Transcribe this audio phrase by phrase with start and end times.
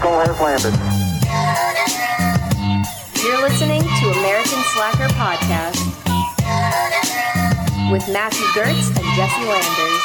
[0.00, 0.72] Eagle has landed.
[3.22, 5.76] You're listening to American Slacker Podcast
[7.92, 10.00] with Matthew Gertz and Jesse Landers.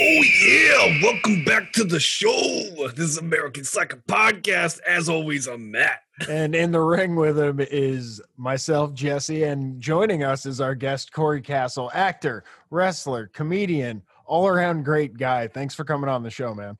[0.00, 1.02] Oh yeah!
[1.02, 2.88] Welcome back to the show.
[2.94, 4.80] This is American Slacker Podcast.
[4.86, 6.07] As always, I'm Matt.
[6.28, 11.12] And in the ring with him is myself, Jesse, and joining us is our guest,
[11.12, 15.46] Corey Castle, actor, wrestler, comedian, all around great guy.
[15.48, 16.76] Thanks for coming on the show, man.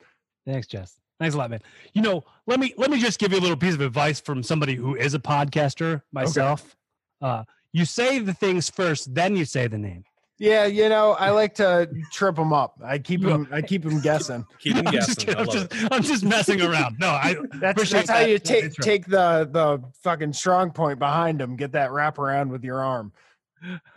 [0.47, 0.98] Thanks, Jess.
[1.20, 1.61] Thanks a lot, man.
[1.95, 4.42] You know, let me let me just give you a little piece of advice from
[4.42, 6.77] somebody who is a podcaster myself.
[7.20, 10.05] Uh, you say the things first, then you say the name.
[10.38, 12.78] Yeah, you know, I like to trip him up.
[12.84, 13.48] I keep him.
[13.51, 14.47] I keep him guessing.
[14.61, 15.74] Keep him I'm just, I I'm, just.
[15.91, 16.98] I'm just messing around.
[17.01, 21.00] No, I That's, appreciate that's how that- you take take the the fucking strong point
[21.00, 21.56] behind him.
[21.56, 23.12] Get that wrap around with your arm.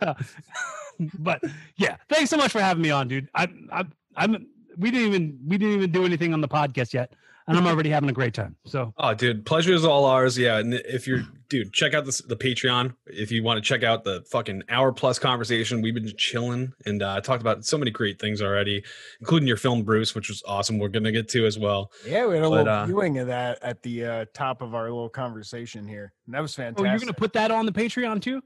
[1.18, 1.42] but
[1.76, 3.28] yeah, thanks so much for having me on, dude.
[3.34, 4.46] I'm I'm I'm
[4.76, 7.14] we didn't even we didn't even do anything on the podcast yet,
[7.46, 8.56] and I'm already having a great time.
[8.66, 10.36] So Oh, dude, pleasure is all ours.
[10.38, 13.82] Yeah, and if you're, dude, check out this, the Patreon if you want to check
[13.82, 15.82] out the fucking hour plus conversation.
[15.82, 18.82] We've been chilling and uh, talked about so many great things already,
[19.20, 20.78] including your film, Bruce, which was awesome.
[20.78, 21.90] We're gonna get to as well.
[22.06, 24.74] Yeah, we had a But, little uh, viewing of that at the uh, top of
[24.74, 26.80] our little conversation here, and that was fantastic.
[26.80, 27.06] oh, fantastic.
[27.06, 28.40] you're gonna put that on the Patreon too?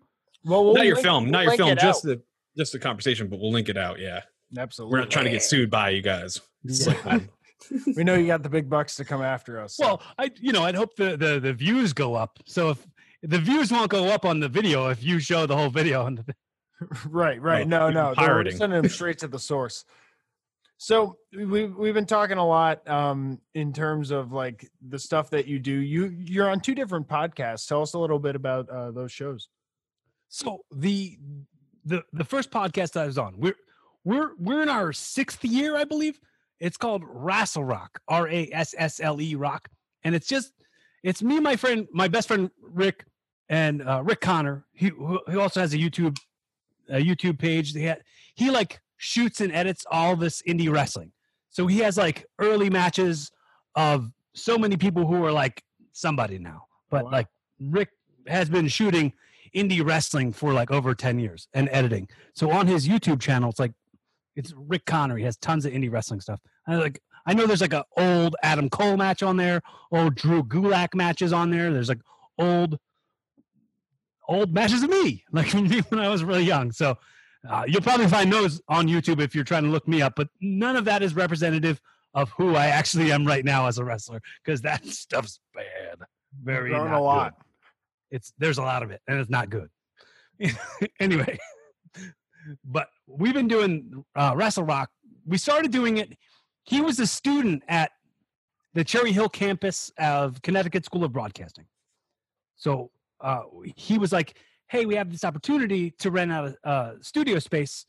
[0.44, 2.08] well, we'll not your link- film, we'll not your film, just out.
[2.08, 2.22] the
[2.56, 3.98] just the conversation, but we'll link it out.
[3.98, 4.20] Yeah,
[4.58, 4.92] absolutely.
[4.92, 6.41] we're not trying to get sued by you guys.
[6.64, 7.28] It's like, um,
[7.97, 9.77] we know you got the big bucks to come after us.
[9.77, 12.39] so- Well, I you know I'd hope the the the views go up.
[12.47, 12.86] So if
[13.22, 16.17] the views won't go up on the video if you show the whole video on
[16.17, 16.34] the
[17.09, 17.67] right, right.
[17.67, 18.25] No, No, no, they're
[18.59, 19.84] sending them straight to the source.
[20.78, 25.47] So we we've been talking a lot um, in terms of like the stuff that
[25.47, 25.72] you do.
[25.72, 27.67] You you're on two different podcasts.
[27.67, 29.48] Tell us a little bit about uh, those shows.
[30.28, 31.19] So the
[31.87, 33.56] the the first podcast I was on, we're
[34.05, 36.21] we're we're in our sixth year, I believe.
[36.61, 39.69] It's called Rassle Rock, R A S S L E Rock,
[40.05, 40.53] and it's just
[41.03, 43.05] it's me, my friend, my best friend Rick,
[43.49, 44.65] and uh, Rick Connor.
[44.72, 46.17] He who he also has a YouTube
[46.89, 47.72] a YouTube page.
[47.72, 48.03] He had,
[48.34, 51.12] he like shoots and edits all this indie wrestling.
[51.50, 53.31] So he has like early matches
[53.75, 55.62] of so many people who are like
[55.93, 57.11] somebody now, but Wow.
[57.11, 57.27] like
[57.61, 57.88] Rick
[58.27, 59.12] has been shooting
[59.55, 62.09] indie wrestling for like over 10 years and editing.
[62.34, 63.73] So on his YouTube channel, it's like
[64.36, 65.16] it's Rick Connor.
[65.16, 66.41] He has tons of indie wrestling stuff.
[66.69, 70.44] I like I know there's like an old Adam Cole match on there, old Drew
[70.44, 71.72] Gulak matches on there.
[71.72, 72.00] There's like
[72.38, 72.78] old
[74.28, 76.70] old matches of me, like when when I was really young.
[76.70, 76.96] So
[77.48, 80.28] uh, you'll probably find those on YouTube if you're trying to look me up, but
[80.41, 81.80] none of that is representative
[82.14, 86.06] of who I actually am right now as a wrestler because that stuff's bad.
[86.42, 87.34] Very a good lot.
[88.10, 89.70] it's there's a lot of it and it's not good
[91.00, 91.38] anyway
[92.64, 94.90] but we've been doing uh, Rassle Rock.
[95.26, 96.16] We started doing it.
[96.64, 97.90] He was a student at
[98.74, 101.66] the cherry hill campus of connecticut school of broadcasting.
[102.56, 102.90] So
[103.20, 103.42] uh,
[103.76, 104.36] he was like
[104.68, 107.86] hey we have this opportunity to rent out a, a studio space.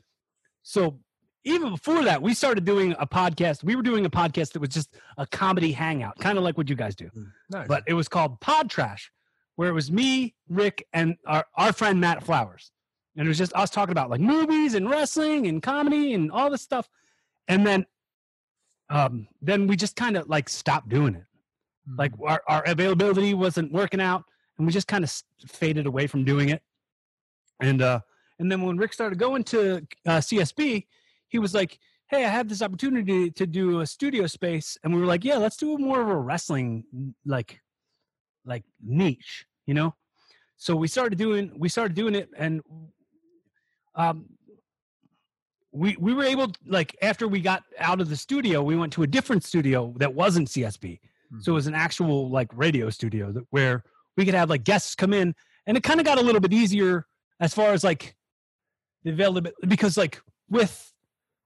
[0.63, 0.99] So
[1.43, 3.63] even before that we started doing a podcast.
[3.63, 6.69] We were doing a podcast that was just a comedy hangout kind of like what
[6.69, 7.09] you guys do.
[7.49, 7.67] Nice.
[7.67, 9.11] but it was called Pod Trash,
[9.55, 12.71] where it was me, Rick, and our, our friend Matt Flowers.
[13.17, 16.49] And it was just us talking about like movies and wrestling and comedy and all
[16.49, 16.87] this stuff.
[17.47, 17.85] And then
[18.89, 21.25] um then we just kind of like stopped doing it.
[21.97, 24.23] Like our, our availability wasn't working out
[24.57, 25.11] and we just kind of
[25.47, 26.61] faded away from doing it.
[27.59, 28.01] And uh
[28.39, 30.85] and then when Rick started going to uh, CSB,
[31.27, 34.99] he was like, "Hey, I have this opportunity to do a studio space," and we
[34.99, 36.83] were like, "Yeah, let's do more of a wrestling
[37.25, 37.59] like
[38.45, 39.95] like niche, you know."
[40.57, 42.61] So we started doing we started doing it, and
[43.97, 44.25] um,
[45.71, 49.03] we we were able like after we got out of the studio, we went to
[49.03, 50.99] a different studio that wasn't CSB,
[51.41, 53.83] so it was an actual like radio studio that, where
[54.15, 55.35] we could have like guests come in,
[55.65, 57.05] and it kind of got a little bit easier
[57.39, 58.15] as far as like
[59.03, 60.93] the availability because like with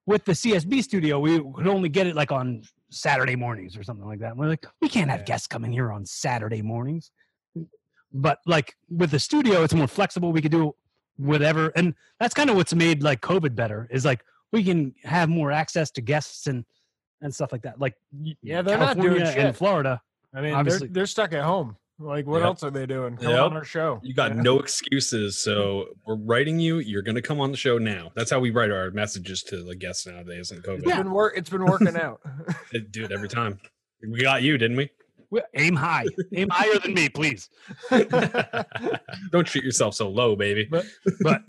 [0.05, 4.05] with the CSB studio, we could only get it like on Saturday mornings or something
[4.05, 4.31] like that.
[4.31, 7.11] And we're like, we can't have guests coming here on Saturday mornings.
[8.13, 10.31] But like with the studio, it's more flexible.
[10.31, 10.75] We could do
[11.17, 13.87] whatever, and that's kind of what's made like COVID better.
[13.91, 16.65] Is like we can have more access to guests and
[17.21, 17.79] and stuff like that.
[17.79, 17.93] Like
[18.41, 19.55] Yeah, they're not doing California and shit.
[19.55, 20.01] Florida.
[20.33, 21.77] I mean, obviously- they're, they're stuck at home.
[21.99, 22.45] Like, what Yep.
[22.47, 23.15] else are they doing?
[23.17, 23.39] Come Yep.
[23.41, 23.99] on our show.
[24.01, 24.41] You got Yeah.
[24.41, 25.37] no excuses.
[25.37, 26.79] So we're writing you.
[26.79, 28.11] You're going to come on the show now.
[28.15, 30.79] That's how we write our messages to the guests nowadays in COVID.
[30.87, 31.33] It's been work.
[31.37, 32.21] It's been working out.
[32.71, 33.59] It- Dude, every time.
[34.01, 34.89] We got you, didn't we?
[35.55, 36.05] Aim high.
[36.33, 37.49] aim higher than me, please.
[39.31, 40.67] Don't treat yourself so low, baby.
[40.69, 40.85] But
[41.21, 41.43] but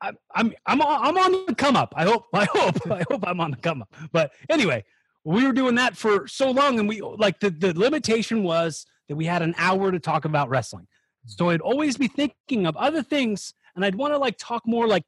[0.00, 1.92] I'm I'm I'm on, I'm on the come up.
[1.96, 3.94] I hope I hope I hope I'm on the come up.
[4.12, 4.84] But anyway,
[5.24, 9.16] we were doing that for so long, and we like the the limitation was that
[9.16, 10.86] we had an hour to talk about wrestling.
[11.26, 14.86] So I'd always be thinking of other things, and I'd want to like talk more
[14.86, 15.04] like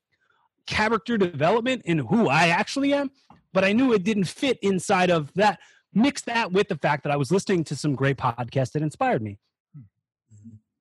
[0.67, 3.11] character development and who I actually am.
[3.53, 5.59] But I knew it didn't fit inside of that.
[5.95, 9.23] Mix that with the fact that I was listening to some great podcasts that inspired
[9.23, 9.39] me,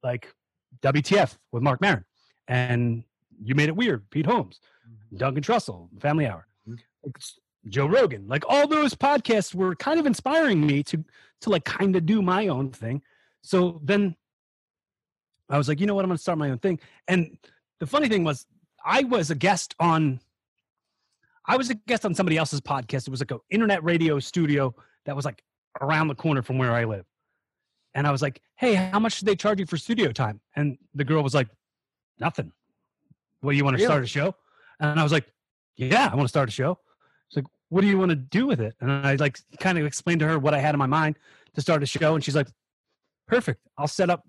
[0.04, 0.34] like
[0.82, 2.06] WTF with Marc Maron
[2.48, 3.04] and
[3.44, 4.60] You Made It Weird, Pete Holmes,
[5.16, 6.80] Duncan Trussell, Family Hour, Mhm.
[7.68, 8.28] Joe Rogan.
[8.28, 11.04] Like all those podcasts were kind of inspiring me to
[11.42, 13.02] to like kind of do my own thing.
[13.42, 14.16] So then
[15.50, 16.80] I was like, you know what, I'm gonna start my own thing.
[17.08, 17.38] And
[17.80, 18.46] the funny thing was,
[18.86, 20.22] I was a guest on.
[21.46, 23.08] I was a guest on somebody else's podcast.
[23.08, 24.74] It was like an internet radio studio
[25.06, 25.44] that was like
[25.80, 27.06] around the corner from where I live.
[27.94, 30.40] And I was like, hey, how much do they charge you for studio time?
[30.56, 31.50] And the girl was like,
[32.20, 32.52] nothing.
[33.42, 34.36] Well, you want to start a show?
[34.80, 35.26] And I was like,
[35.76, 36.80] yeah, I want to start a show.
[37.30, 38.76] She's like, what do you want to do with it?
[38.80, 41.18] And I like kind of explained to her what I had in my mind
[41.56, 42.16] to start a show.
[42.16, 42.48] And she's like,
[43.28, 43.62] perfect.
[43.78, 44.26] I'll set up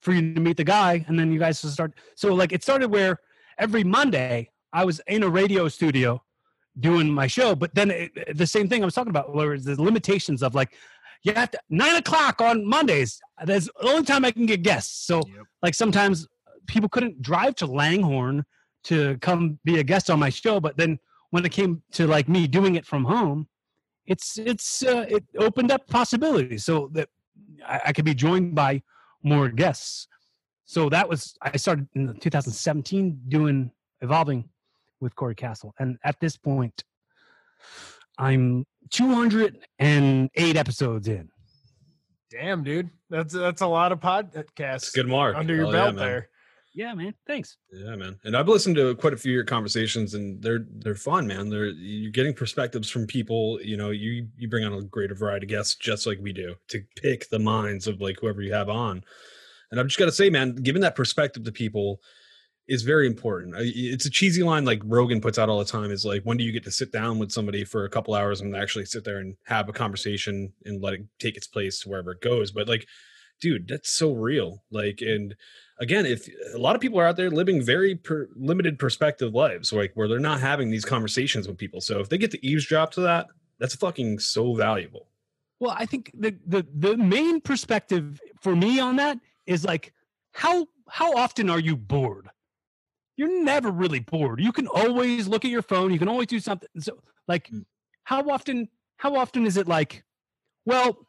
[0.00, 1.04] for you to meet the guy.
[1.08, 1.92] And then you guys will start.
[2.14, 3.18] So like it started where
[3.58, 6.22] every Monday I was in a radio studio
[6.80, 7.54] doing my show.
[7.54, 10.74] But then it, the same thing I was talking about, where the limitations of like,
[11.22, 13.20] you have to nine o'clock on Mondays.
[13.44, 15.06] That's the only time I can get guests.
[15.06, 15.46] So Yep.
[15.62, 16.26] like sometimes
[16.66, 18.44] people couldn't drive to Langhorne
[18.84, 20.58] to come be a guest on my show.
[20.60, 20.98] But then
[21.30, 23.48] when it came to like me doing it from home,
[24.06, 27.08] it's it's uh, it opened up possibilities so that
[27.66, 28.82] I, I could be joined by
[29.22, 30.08] more guests.
[30.64, 33.70] So that was I started in 2017 doing
[34.00, 34.48] evolving
[35.02, 36.84] with Corey Castle, and at this point,
[38.18, 41.28] I'm 208 episodes in.
[42.30, 45.36] Damn, dude, that's that's a lot of podcasts It's good mark.
[45.36, 46.04] under your Hell belt man.
[46.04, 46.28] there.
[46.74, 47.14] Yeah, man.
[47.26, 47.58] Thanks.
[47.70, 48.18] Yeah, man.
[48.24, 51.50] And I've listened to quite a few of your conversations, and they're they're fun, man.
[51.50, 53.60] They're you're getting perspectives from people.
[53.62, 56.54] You know, you you bring on a greater variety of guests, just like we do,
[56.68, 59.04] to pick the minds of like whoever you have on.
[59.70, 62.00] And I've just got to say, man, giving that perspective to people
[62.68, 63.54] is very important.
[63.58, 65.90] It's a cheesy line like Rogan puts out all the time.
[65.90, 68.40] Is like, when do you get to sit down with somebody for a couple hours
[68.40, 72.12] and actually sit there and have a conversation and let it take its place wherever
[72.12, 72.50] it goes?
[72.50, 72.86] But like,
[73.40, 74.62] dude, that's so real.
[74.70, 75.34] Like, and
[75.80, 79.72] again, if a lot of people are out there living very per, limited perspective lives,
[79.72, 81.80] like where they're not having these conversations with people.
[81.80, 83.26] So if they get to eavesdrop to that,
[83.58, 85.08] that's fucking so valuable.
[85.60, 89.92] Well, I think the the the main perspective for me on that is like
[90.32, 92.28] how how often are you bored?
[93.16, 94.40] You're never really bored.
[94.40, 95.92] You can always look at your phone.
[95.92, 96.68] You can always do something.
[96.78, 96.98] So,
[97.28, 97.64] like, Mm.
[98.04, 98.68] how often
[98.98, 100.04] how often is it like,
[100.64, 101.08] well,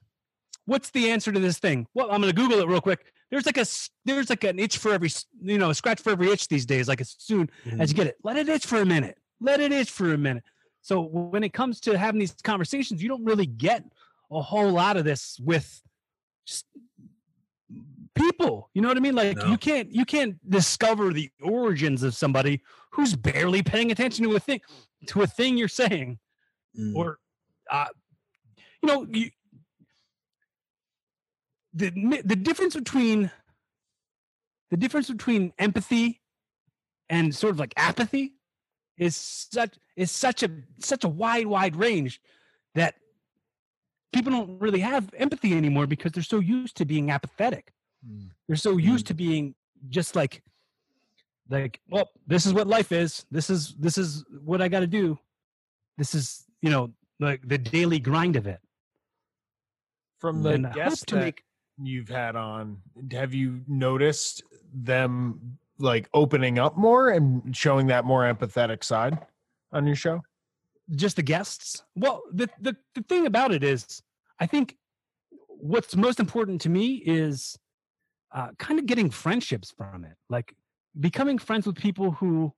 [0.66, 1.86] what's the answer to this thing?
[1.94, 3.06] Well, I'm going to Google it real quick.
[3.30, 3.66] There's like a
[4.06, 5.10] there's like an itch for every
[5.42, 6.88] you know a scratch for every itch these days.
[6.88, 9.18] Like as soon as you get it, let it itch for a minute.
[9.40, 10.44] Let it itch for a minute.
[10.82, 13.84] So when it comes to having these conversations, you don't really get
[14.32, 15.82] a whole lot of this with
[16.46, 16.66] just
[18.16, 18.70] people.
[18.74, 19.16] You know what I mean?
[19.16, 19.46] Like No.
[19.48, 22.62] you can't you can't discover the origins of somebody
[22.92, 24.62] who's barely paying attention to a thing
[25.08, 26.20] to a thing you're saying
[26.80, 26.96] Mm.
[26.96, 27.20] or
[27.70, 27.86] uh,
[28.82, 29.30] you know you,
[31.74, 31.92] the
[32.26, 33.30] the difference between
[34.72, 36.20] the difference between empathy
[37.10, 38.34] and sort of like apathy
[38.98, 40.50] is such is such a
[40.80, 42.20] such a wide wide range
[42.74, 42.96] that
[44.12, 47.72] people don't really have empathy anymore because they're so used to being apathetic
[48.48, 48.92] they're so mm-hmm.
[48.92, 49.56] used to being
[49.90, 50.42] just like
[51.50, 53.26] like well this is what life is.
[53.32, 55.18] This is this is what i got to do.
[55.98, 58.60] This is you know like the daily grind of it.
[60.20, 61.44] From the and guests to that make
[61.82, 62.78] you've had on,
[63.12, 64.44] have you noticed
[64.74, 69.18] them like opening up more and showing that more empathetic side
[69.72, 70.22] on your show?
[70.96, 71.84] just the guests?
[71.96, 74.02] Well the, the the thing about it is
[74.40, 74.78] i think
[75.48, 77.58] what's most important to me is
[78.34, 80.54] uh, kind of getting friendships from it like
[81.00, 82.52] becoming friends with people who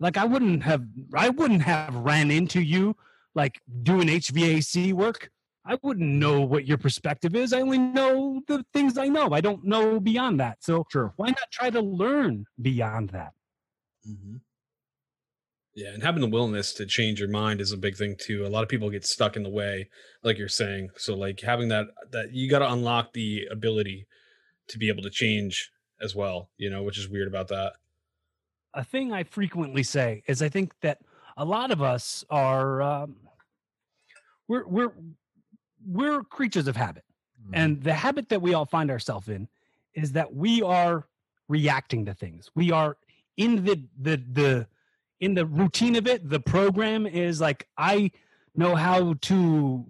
[0.00, 0.82] like i wouldn't have
[1.14, 2.94] i wouldn't have ran into you
[3.34, 5.30] like doing hvac work
[5.64, 9.40] i wouldn't know what your perspective is i only know the things i know i
[9.40, 11.12] don't know beyond that so Sure.
[11.16, 13.32] why not try to learn beyond that
[14.08, 14.40] Mhm.
[15.74, 18.44] Yeah, and having the willingness to change your mind is a big thing too.
[18.46, 19.88] A lot of people get stuck in the way,
[20.22, 20.90] like you're saying.
[20.96, 24.06] So like having that that you got to unlock the ability
[24.68, 25.70] to be able to change
[26.00, 27.74] as well, you know, which is weird about that.
[28.74, 30.98] a thing I frequently say is I think that
[31.36, 33.16] a lot of us are um,
[34.46, 34.92] we're we're
[35.86, 37.04] we're creatures of habit.
[37.52, 39.48] And the habit that we all find ourselves in
[39.94, 41.06] is that we are
[41.48, 42.50] reacting to things.
[42.54, 42.98] We are
[43.36, 44.66] in the the the
[45.20, 46.28] in the routine of it.
[46.28, 48.10] The program is like I
[48.54, 49.86] know how to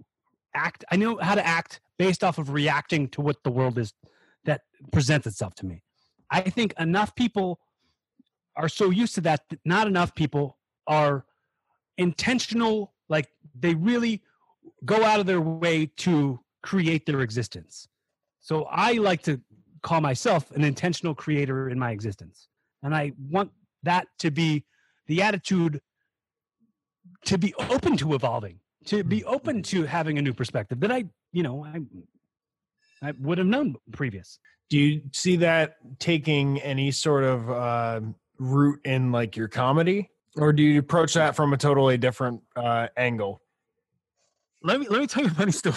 [0.54, 0.84] act.
[0.92, 4.04] I know how to act based off of reacting to what the world is that
[4.92, 5.82] presents itself to me.
[6.30, 7.60] I think enough people
[8.56, 11.24] are so used to that that not enough people are
[11.96, 14.22] intentional like they really
[14.84, 17.88] go out of their way to create their existence.
[18.40, 19.40] So I like to
[19.82, 22.48] call myself an intentional creator in my existence.
[22.82, 23.50] And I want
[23.82, 24.64] that to be
[25.06, 25.80] the attitude
[27.24, 29.34] to be open to evolving, to be mm-hmm.
[29.34, 31.80] open to having a new perspective that I, you know, I
[33.02, 34.38] I would have known previous.
[34.70, 38.00] Do you see that taking any sort of uh,
[38.38, 42.88] root in like your comedy, or do you approach that from a totally different uh,
[42.96, 43.40] angle?
[44.62, 45.76] Let me let me tell you a funny story.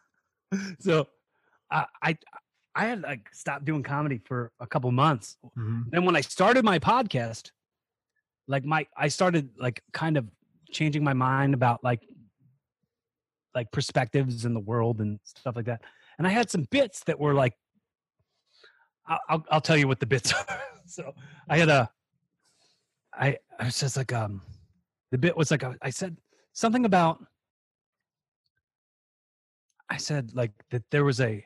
[0.80, 1.08] so
[1.70, 2.18] uh, I
[2.74, 5.36] I had like stopped doing comedy for a couple months.
[5.90, 7.50] Then when I started my podcast,
[8.46, 10.26] like my I started like kind of
[10.70, 12.02] changing my mind about like
[13.54, 15.82] like perspectives in the world and stuff like that.
[16.18, 17.54] And I had some bits that were like
[19.28, 20.60] I'll I'll, tell you what the bits are.
[20.86, 21.14] so
[21.48, 21.90] I had a
[23.14, 24.42] I I was just like um
[25.10, 26.16] the bit was like a, I said
[26.52, 27.24] something about
[29.88, 31.44] I said like that there was a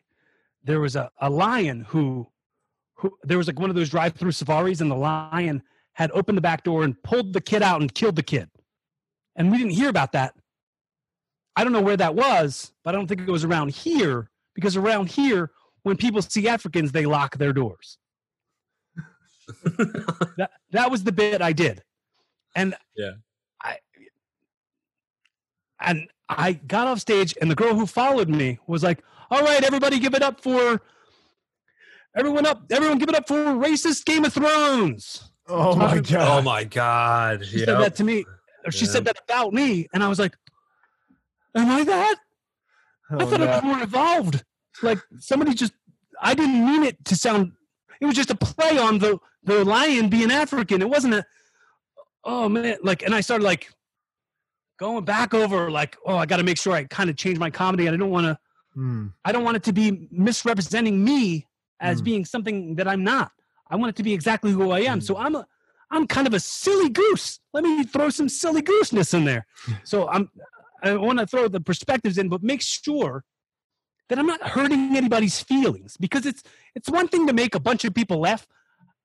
[0.64, 2.26] there was a, a lion who
[2.94, 5.62] who there was like one of those drive through safaris and the lion
[5.94, 8.48] had opened the back door and pulled the kid out and killed the kid.
[9.36, 10.34] And we didn't hear about that.
[11.54, 14.76] I don't know where that was, but I don't think it was around here because
[14.76, 15.50] around here
[15.82, 17.98] when people see Africans they lock their doors.
[20.36, 21.82] that that was the bit I did.
[22.54, 23.12] And Yeah.
[23.62, 23.78] I
[25.80, 29.62] and I got off stage and the girl who followed me was like, "All right,
[29.64, 30.80] everybody give it up for
[32.16, 36.38] everyone up everyone give it up for racist Game of Thrones." Oh my Oh god!
[36.38, 37.44] oh my god.
[37.44, 37.66] She Yep.
[37.68, 38.24] said that to me.
[38.64, 40.36] Or she said that about me and I was like,
[41.56, 42.16] "Am I that?
[43.10, 43.46] I Oh, thought no.
[43.46, 44.44] I was more evolved."
[44.82, 45.72] Like somebody just
[46.20, 47.52] I didn't mean it to sound
[48.00, 50.80] it was just a play on the the lion being African.
[50.82, 51.24] It wasn't a
[52.24, 53.70] oh man, like and I started like
[54.78, 57.50] going back over like, oh, I got to make sure I kind of change my
[57.50, 57.88] comedy.
[57.88, 58.38] I don't want to
[58.74, 59.08] Hmm.
[59.26, 61.46] I don't want it to be misrepresenting me
[61.78, 62.04] as Mm.
[62.04, 63.30] being something that I'm not.
[63.68, 65.02] I want it to be exactly who I am.
[65.02, 65.46] So I'm a
[65.90, 67.38] I'm kind of a silly goose.
[67.52, 69.46] Let me throw some silly gooseness in there.
[69.84, 70.30] So I'm
[70.82, 73.24] I want to throw the perspectives in, but make sure
[74.08, 76.42] that I'm not hurting anybody's feelings because it's
[76.74, 78.46] it's one thing to make a bunch of people laugh.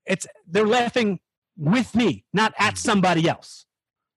[0.05, 1.19] It's they're laughing
[1.57, 3.65] with me, not at somebody else.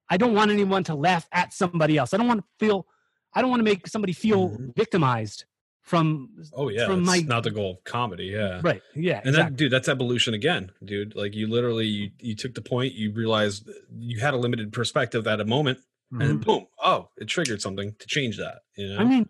[0.08, 2.12] I don't want anyone to laugh at somebody else.
[2.12, 2.86] I don't want to feel
[3.34, 4.74] I don't want to make somebody feel Mhm.
[4.74, 5.44] victimized
[5.82, 8.26] from Oh yeah, from my- not the goal of comedy.
[8.26, 8.82] Yeah, right.
[8.94, 9.20] Yeah.
[9.24, 11.14] And that, dude, that's evolution again, dude.
[11.14, 15.26] Like you literally, you you took the point, you realized you had a limited perspective
[15.28, 15.78] at a moment,
[16.12, 18.60] and boom, oh, it triggered something to change that.
[18.76, 19.28] You know, I mean,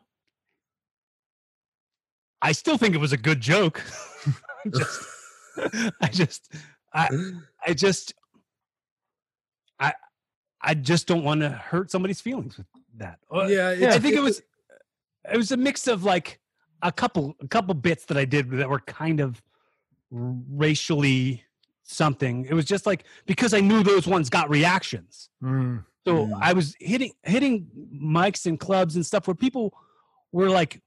[2.42, 3.82] I still think it was a good joke.
[4.74, 5.06] just,
[6.00, 6.52] I just,
[6.92, 7.08] I,
[7.66, 8.14] I just,
[9.78, 9.92] I,
[10.62, 13.18] I just don't want to hurt somebody's feelings with that.
[13.32, 14.42] Uh, yeah, I think it was,
[15.30, 16.40] it was a mix of like
[16.82, 19.42] a couple, a couple bits that I did that were kind of
[20.10, 21.44] racially
[21.82, 22.46] something.
[22.46, 25.28] It was just like because I knew those ones got reactions.
[25.40, 25.78] Hmm.
[26.06, 26.38] So Mm.
[26.40, 29.74] I was hitting hitting mics and clubs and stuff where people
[30.32, 30.82] were like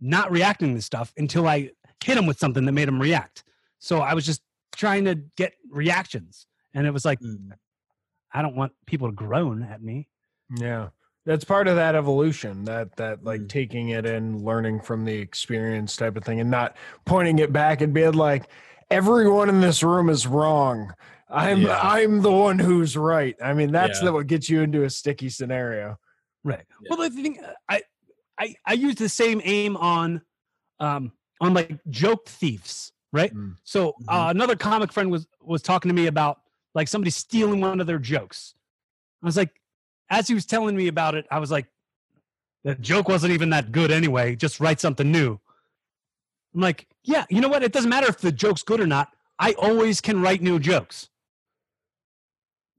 [0.00, 1.70] not reacting to stuff until I
[2.04, 3.42] hit them with something that made them react.
[3.78, 4.42] So I was just
[4.74, 7.52] trying to get reactions, and it was like Mm.
[8.32, 10.08] I don't want people to groan at me.
[10.54, 10.90] Yeah.
[11.24, 13.48] That's part of that evolution, that that like Mm.
[13.48, 17.80] taking it in, learning from the experience type of thing, and not pointing it back
[17.80, 18.44] and being like,
[18.90, 20.94] everyone in this room is wrong.
[21.28, 21.80] I'm Yeah.
[21.80, 23.36] I'm the one who's right.
[23.42, 24.06] I mean, that's Yeah.
[24.06, 25.98] the, what gets you into a sticky scenario.
[26.44, 26.64] Right.
[26.82, 26.88] Yeah.
[26.90, 27.82] Well, the thing I
[28.38, 30.22] I I use the same aim on
[30.78, 33.34] um on like joke thieves, right?
[33.34, 33.56] Mm.
[33.64, 36.40] So uh, another comic friend was was talking to me about
[36.74, 38.54] like somebody stealing one of their jokes.
[39.22, 39.60] I was like,
[40.10, 41.66] as he was telling me about it, I was like,
[42.64, 44.36] the joke wasn't even that good anyway.
[44.36, 45.40] Just write something new.
[46.54, 47.62] I'm like, yeah, you know what?
[47.62, 49.08] It doesn't matter if the joke's good or not.
[49.38, 51.08] I always can write new jokes.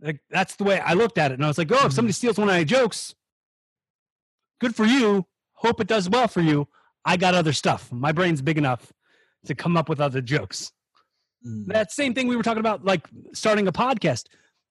[0.02, 2.14] Like that's the way I looked at it, and I was like, oh, if somebody
[2.14, 3.16] steals one of my jokes,
[4.60, 5.26] good for you.
[5.54, 6.68] Hope it does well for you.
[7.04, 7.92] I got other stuff.
[7.92, 8.94] My brain's big enough
[9.46, 10.72] to come up with other jokes.
[11.46, 11.68] Mm.
[11.68, 14.26] That same thing we were talking about, like starting a podcast.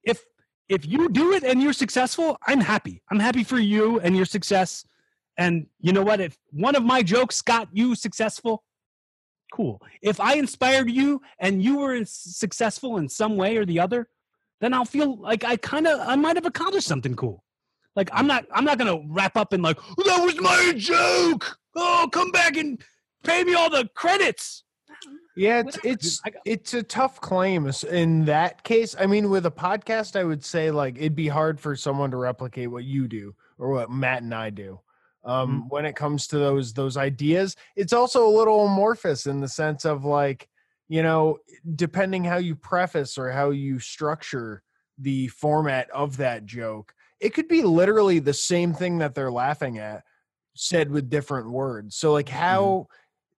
[0.05, 0.25] If
[0.69, 3.03] if you do it and you're successful, I'm happy.
[3.11, 4.85] I'm happy for you and your success.
[5.39, 6.21] And you know what?
[6.21, 8.65] If one of my jokes got you successful,
[9.53, 9.81] cool.
[10.03, 14.09] If I inspired you and you were successful in some way or the other,
[14.61, 17.45] then I'll feel like I kind of I might have accomplished something cool.
[17.95, 21.59] Like I'm not I'm not gonna wrap up in like that was my joke.
[21.75, 22.81] Oh, come back and
[23.25, 24.65] pay me all the credits.
[25.37, 28.97] Yeah, it's Whatever, it's it's a tough claim in that case.
[28.99, 32.17] I mean, with a podcast, I would say like it'd be hard for someone to
[32.17, 34.81] replicate what you do or what Matt and I do.
[35.25, 35.69] Um, Mm-hmm.
[35.69, 39.85] When it comes to those those ideas, it's also a little amorphous in the sense
[39.85, 40.49] of like
[40.89, 41.39] you know,
[41.75, 44.63] depending how you preface or how you structure
[44.99, 49.79] the format of that joke, it could be literally the same thing that they're laughing
[49.79, 50.05] at
[50.55, 51.97] said with different words.
[51.97, 52.87] So like how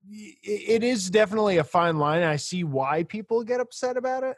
[0.09, 2.23] y- it is definitely a fine line.
[2.23, 4.37] I see why people get upset about it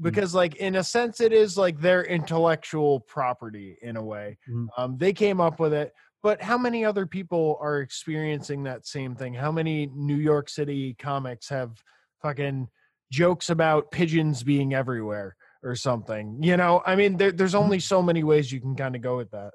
[0.00, 4.38] because like in a sense it is like their intellectual property in a way.
[4.48, 4.68] Mhm.
[4.76, 9.14] Um, they came up with it, but how many other people are experiencing that same
[9.14, 9.32] thing?
[9.34, 11.82] How many New York City comics have
[12.22, 12.68] fucking
[13.10, 16.42] jokes about pigeons being everywhere or something?
[16.42, 19.16] You know, I mean, there, there's only so many ways you can kind of go
[19.16, 19.52] with that.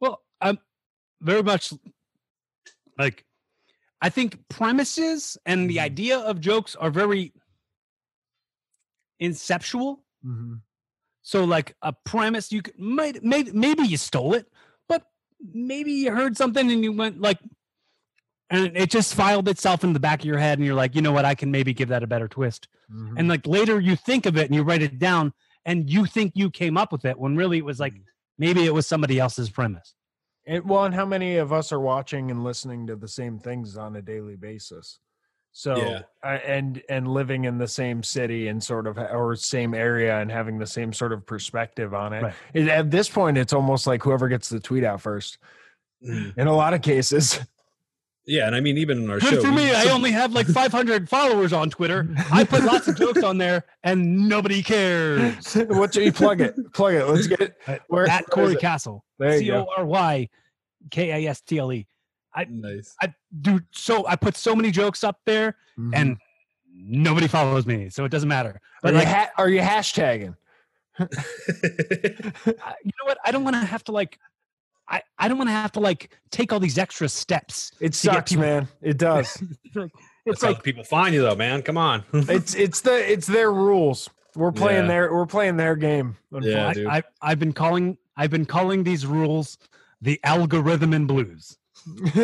[0.00, 0.58] Well, I'm
[1.20, 1.72] very much
[2.98, 3.24] like
[4.00, 5.82] I think premises and the Mhm.
[5.82, 7.32] idea of jokes are very
[9.20, 10.02] inceptual.
[11.22, 14.50] So like a premise you could might maybe maybe you stole it,
[14.88, 15.02] but
[15.40, 17.38] maybe you heard something and you went like
[18.50, 21.02] and it just filed itself in the back of your head and you're like, you
[21.02, 22.68] know what, I can maybe give that a better twist.
[22.92, 23.14] Mhm.
[23.18, 25.32] And like later you think of it and you write it down
[25.64, 27.94] and you think you came up with it when really it was like
[28.38, 29.94] maybe it was somebody else's premise.
[30.46, 33.76] And well, and how many of us are watching and listening to the same things
[33.76, 34.98] on a daily basis?
[35.52, 36.02] So Yeah.
[36.22, 40.30] uh, and and living in the same city and sort of or same area and
[40.30, 42.22] having the same sort of perspective on it.
[42.22, 42.34] Right.
[42.54, 45.36] It- At this point, it's almost like whoever gets the tweet out first.
[46.06, 46.38] Mm.
[46.38, 47.40] In a lot of cases,
[48.28, 49.70] Yeah, and I mean, even in our Good show, for we- me.
[49.74, 52.06] I some- only have like 500 followers on Twitter.
[52.30, 55.54] I put lots of jokes on there and nobody cares.
[55.68, 56.54] what do you plug it?
[56.74, 57.06] Plug it.
[57.06, 57.56] Let's get it.
[57.88, 58.60] Where, At where is Corey it?
[58.60, 59.02] Castle.
[59.18, 59.60] There you go.
[59.62, 60.28] O R Y
[60.90, 61.86] K A S T L E.
[62.50, 62.94] nice.
[63.02, 65.90] I do so I put so many jokes up there Mhm.
[65.94, 66.16] and
[66.70, 68.50] nobody follows me, so it doesn't matter.
[68.50, 68.60] are
[68.92, 70.36] But you, ha- are you hashtagging?
[72.46, 73.18] You know what?
[73.24, 74.18] I don't want to have to like,
[74.88, 77.72] I, I don't want to have to like take all these extra steps.
[77.80, 78.68] It to sucks, people- man.
[78.80, 79.42] It does.
[79.74, 79.92] It's
[80.26, 81.62] That's like people find you, though, man.
[81.62, 82.04] Come on.
[82.12, 84.08] it's it's the it's their rules.
[84.34, 84.88] We're playing Yeah.
[84.88, 86.16] their we're playing their game.
[86.40, 86.86] Yeah, I, dude.
[86.86, 89.58] I, I've been calling I've been calling these rules
[90.00, 91.56] the algorithm and blues.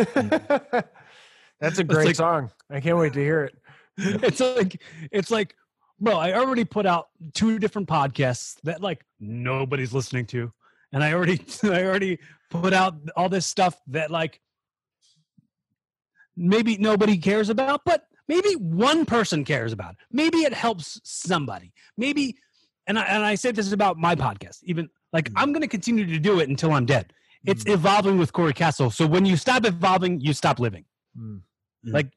[1.61, 2.51] That's a great like- song.
[2.71, 3.55] I can't wait to hear it.
[3.97, 5.55] it's like it's like
[6.01, 10.53] bro i already put out two different podcasts that like nobody's listening to
[10.93, 12.19] and i already i already
[12.51, 14.41] put out all this stuff that like
[16.37, 21.73] maybe nobody cares about but maybe one person cares about maybe it helps somebody.
[21.97, 22.37] Maybe
[22.87, 26.07] and i and i say this about my podcast even like i'm going to continue
[26.07, 27.13] to do it until i'm dead.
[27.47, 27.75] It's Mm.
[27.75, 28.91] evolving with corey castle.
[28.91, 30.85] So when you stop evolving you stop living.
[31.19, 31.41] Mm.
[31.85, 32.11] like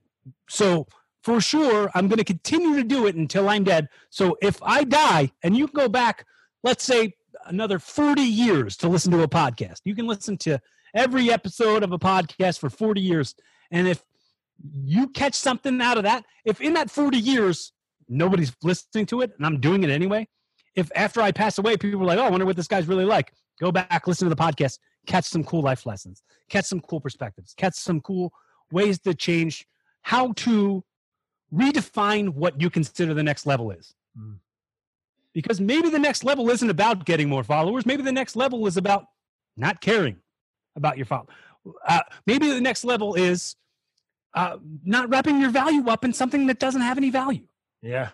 [0.50, 0.88] so
[1.24, 3.88] for sure i'm going to continue to do it until i'm dead.
[4.10, 6.26] So if i die and you can go back
[6.64, 7.14] let's say
[7.48, 10.60] another 40 years to listen to a podcast you can listen to
[10.96, 13.36] every episode of a podcast for 40 years
[13.72, 14.04] and if
[14.72, 17.74] you catch something out of that if in that 40 years
[18.10, 20.28] nobody's listening to it and i'm doing it anyway
[20.76, 23.06] if after i pass away people are like oh i wonder what this guy's really
[23.06, 27.00] like go back listen to the podcast catch some cool life lessons catch some cool
[27.00, 28.32] perspectives catch some cool
[28.72, 29.66] ways to change
[30.02, 30.84] how to
[31.54, 33.94] redefine what you consider the next level is.
[34.18, 34.40] Mm.
[35.38, 37.86] Because maybe the next level isn't about getting more followers.
[37.86, 39.06] Maybe the next level is about
[39.56, 40.18] not caring
[40.76, 41.28] about your follow.
[41.88, 43.56] Uh, maybe the next level is
[44.34, 47.46] uh, not wrapping your value up in something that doesn't have any value.
[47.84, 48.10] Yeah.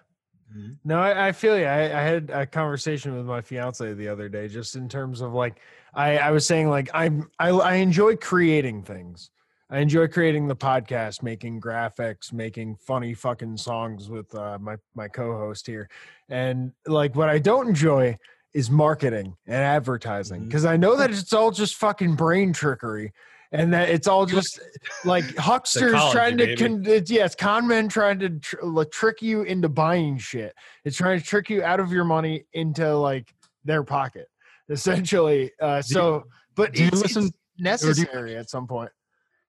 [0.54, 0.80] Mhm.
[0.84, 1.64] No, I, I feel you.
[1.64, 5.34] I, I had a conversation with my fiance the other day, just in terms of
[5.34, 5.62] like,
[5.94, 9.30] I, I was saying like I'm I, I enjoy creating things.
[9.70, 15.08] I enjoy creating the podcast, making graphics, making funny fucking songs with uh, my my
[15.08, 15.90] co-host here,
[16.30, 18.18] and like what I don't enjoy
[18.54, 23.14] is marketing and advertising because I know that it's all just fucking brain trickery.
[23.56, 24.60] And that it's all just
[25.06, 29.70] like hucksters trying to, con- it's, it's con men trying to tr- trick you into
[29.70, 30.56] buying shit.
[30.86, 33.32] It's trying to trick you out of your money into like
[33.64, 34.28] their pocket,
[34.70, 35.52] essentially.
[35.62, 36.24] Uh, so,
[36.56, 38.90] but you it's, listen- it's necessary at some point.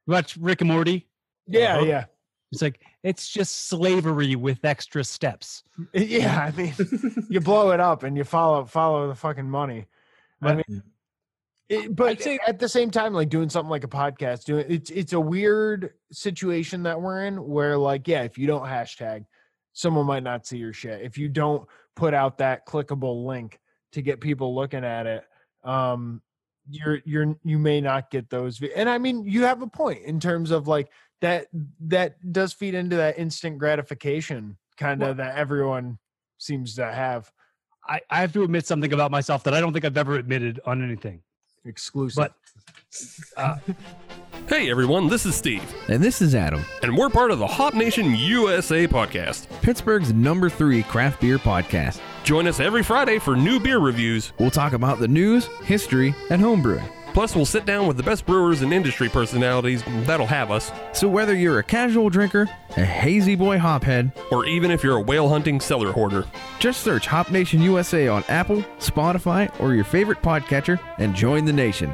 [0.06, 1.08] Watch Rick and Morty.
[1.46, 1.86] Yeah, Uh-huh.
[1.86, 2.04] yeah,
[2.52, 5.62] It's like it's just slavery with extra steps.
[5.94, 6.50] yeah.
[6.52, 6.74] I mean,
[7.28, 9.86] you blow it up and you follow follow the fucking money.
[10.42, 10.82] I mean,
[11.68, 14.90] It, but say- at the same time, like doing something like a podcast, doing it's
[14.90, 19.24] it's a weird situation that we're in where like, yeah, if you don't hashtag,
[19.72, 21.02] someone might not see your shit.
[21.02, 23.60] If you don't put out that clickable link
[23.92, 25.24] to get people looking at it,
[25.62, 26.20] um,
[26.70, 28.60] you're you're you may not get those.
[28.76, 31.46] And I mean, you have a point in terms of like that
[31.80, 35.98] that does feed into that instant gratification kind of Well- that everyone
[36.38, 37.30] seems to have
[37.86, 40.58] I, I have to admit something about myself that I don't think I've ever admitted
[40.64, 41.22] on anything.
[41.66, 42.16] exclusive.
[42.16, 42.34] But
[43.36, 43.58] uh,
[44.48, 47.74] Hey everyone, this is Steve, And this is Adam, and we're part of the Hop
[47.74, 49.48] Nation USA podcast.
[49.62, 52.00] Pittsburgh's number three craft beer podcast.
[52.24, 54.32] Join us every Friday for new beer reviews.
[54.38, 56.90] We'll talk about the news, history, and homebrewing.
[57.12, 61.06] Plus, we'll sit down with the best brewers and industry personalities that'll have us, So
[61.06, 65.28] whether you're a casual drinker, a hazy boy hophead, or even if you're a whale
[65.28, 66.24] hunting cellar hoarder.
[66.58, 71.52] just search Hop Nation USA on Apple, Spotify, or your favorite podcatcher and join the
[71.52, 71.92] nation.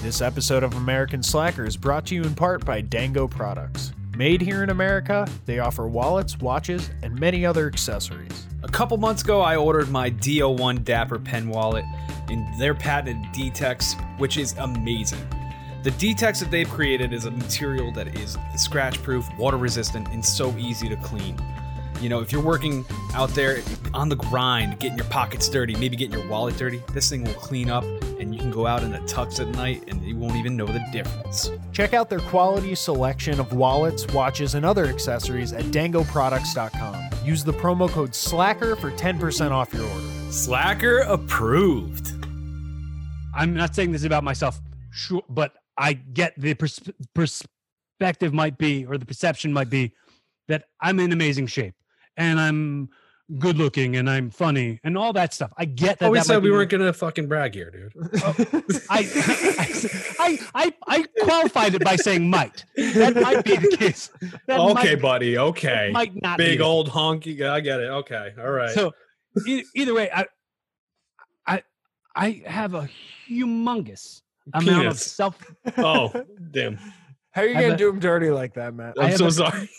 [0.00, 3.92] This episode of American Slacker is brought to you in part by Dango Products.
[4.18, 8.48] Made here in America, they offer wallets, watches, and many other accessories.
[8.64, 11.84] A couple months ago, I ordered my DO1 Dapper pen wallet
[12.28, 15.24] in their patented D-Tex, which is amazing.
[15.84, 20.88] The D-Tex that they've created is a material that is scratch-proof, water-resistant, and so easy
[20.88, 21.36] to clean.
[22.00, 22.84] You know, if you're working
[23.14, 23.60] out there
[23.92, 27.32] on the grind, getting your pockets dirty, maybe getting your wallet dirty, this thing will
[27.34, 27.82] clean up,
[28.20, 30.66] and you can go out in the tux at night, and you won't even know
[30.66, 31.50] the difference.
[31.72, 37.26] Check out their quality selection of wallets, watches, and other accessories at dangoproducts.com.
[37.26, 40.06] Use the promo code SLACKER for 10% off your order.
[40.30, 42.12] Slacker approved.
[43.34, 44.60] I'm not saying this about myself,
[44.92, 46.80] sure, but I get the pers-
[47.12, 49.92] perspective might be, or the perception might be,
[50.46, 51.74] that I'm in amazing shape
[52.18, 52.90] and I'm
[53.38, 55.52] good looking and I'm funny and all that stuff.
[55.56, 56.06] I get that.
[56.06, 57.92] Oh, we that said we weren't gonna fucking brag here, dude.
[58.22, 58.34] Oh,
[58.90, 59.08] I,
[60.18, 62.64] I, I, I qualified it by saying might.
[62.76, 64.10] That might be the case.
[64.46, 65.38] That okay, might, buddy.
[65.38, 65.90] Okay.
[65.92, 67.40] might not Big the old honky.
[67.48, 67.88] I get it.
[67.90, 68.34] Okay.
[68.38, 68.70] All right.
[68.70, 68.92] So
[69.46, 70.26] e- either way, I,
[71.46, 71.62] I,
[72.16, 72.88] I have a
[73.28, 74.22] humongous
[74.54, 75.38] amount of self.
[75.76, 76.12] oh,
[76.50, 76.78] damn.
[77.32, 78.94] How are you going to do him dirty like that, Matt?
[78.98, 79.70] I I'm so a- sorry.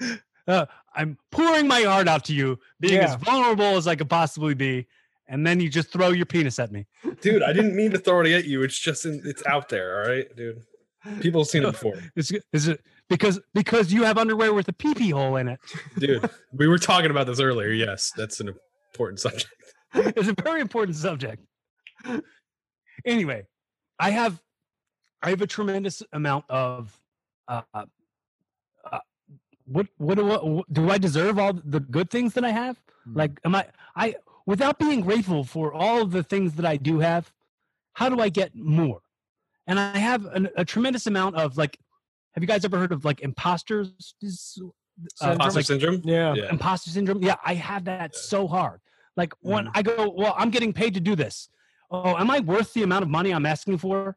[0.48, 4.54] Uh, I'm pouring my heart out to you, being as vulnerable as I could possibly
[4.54, 4.86] be,
[5.28, 6.86] and then you just throw your penis at me.
[7.20, 8.62] dude, I didn't mean to throw it at you.
[8.62, 10.00] It's just in, it's out there.
[10.00, 10.62] All right, dude.
[11.20, 11.94] People have seen it before.
[12.16, 15.60] Is, is it because because you have underwear with a pee pee hole in it?
[15.98, 17.70] Dude, we were talking about this earlier.
[17.70, 18.52] Yes, that's an
[18.92, 19.54] important subject.
[19.94, 21.42] it's a very important subject.
[23.06, 23.46] Anyway,
[23.98, 24.42] I have
[25.22, 26.98] I have a tremendous amount of
[27.46, 27.62] uh,
[29.70, 32.80] what what do I, do I deserve all the good things that I have?
[33.12, 36.98] Like, am I I without being grateful for all of the things that I do
[37.00, 37.32] have?
[37.94, 39.00] How do I get more?
[39.66, 41.78] And I have an, a tremendous amount of like.
[42.34, 44.14] Have you guys ever heard of like imposters?
[45.22, 46.00] Uh, Imposter like- syndrome.
[46.04, 46.34] yeah.
[46.34, 46.50] Yeah.
[46.50, 47.22] imposter syndrome.
[47.22, 48.80] Yeah, I have that so hard.
[49.16, 49.70] Like when Mhm.
[49.74, 51.48] I go, well, I'm getting paid to do this.
[51.90, 54.16] Oh, am I worth the amount of money I'm asking for?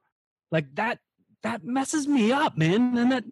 [0.52, 1.00] Like that,
[1.44, 2.98] that messes me up, man.
[2.98, 3.24] And that,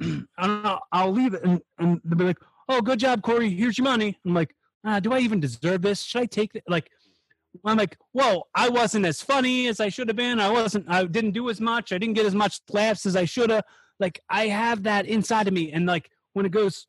[0.00, 0.80] like, I don't know.
[0.92, 3.50] I'll leave it, and, and they'll be like, "Oh, good job, Corey.
[3.50, 4.54] Here's your money." I'm like,
[4.84, 6.02] ah, "Do I even deserve this?
[6.02, 6.90] Should I take it?" Like,
[7.64, 10.40] I'm like, "Whoa, I wasn't as funny as I should have been.
[10.40, 10.86] I wasn't.
[10.88, 11.92] I didn't do as much.
[11.92, 13.64] I didn't get as much laughs as I should have."
[13.98, 16.86] Like, I have that inside of me, and like when it goes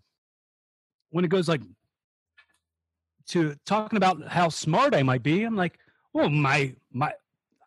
[1.12, 1.62] when it goes like
[3.28, 5.78] to talking about how smart I might be, I'm like,
[6.14, 7.14] well, my my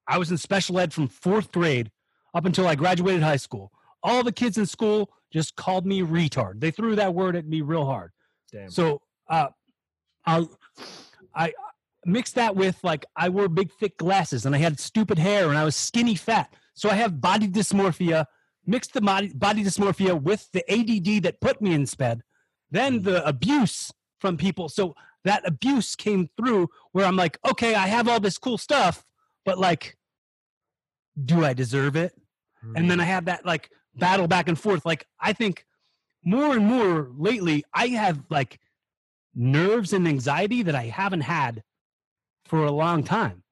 [0.07, 1.91] I was in special ed from fourth grade
[2.35, 3.73] up until I graduated high school.
[4.03, 6.61] All the kids in school just called me retard.
[6.61, 8.13] They threw that word at me real hard.
[8.53, 8.71] Damn.
[8.71, 9.49] So uh
[10.27, 10.47] I
[11.35, 11.53] I
[12.05, 15.59] mixed that with like I wore big thick glasses and I had stupid hair and
[15.59, 16.53] I was skinny fat.
[16.75, 18.25] So I have body dysmorphia,
[18.67, 22.23] mixed the body, body dysmorphia with the ADD that put me in sped.
[22.71, 24.69] Then the abuse from people.
[24.69, 29.05] So that abuse came through where I'm like, okay, I have all this cool stuff,
[29.45, 29.97] but like,
[31.23, 32.15] do I deserve it?
[32.77, 34.85] And then I have that like battle back and forth.
[34.87, 35.67] Like, I think
[36.25, 38.61] more and more lately, I have like
[39.35, 41.63] nerves and anxiety that I haven't had
[42.45, 43.43] for a long time.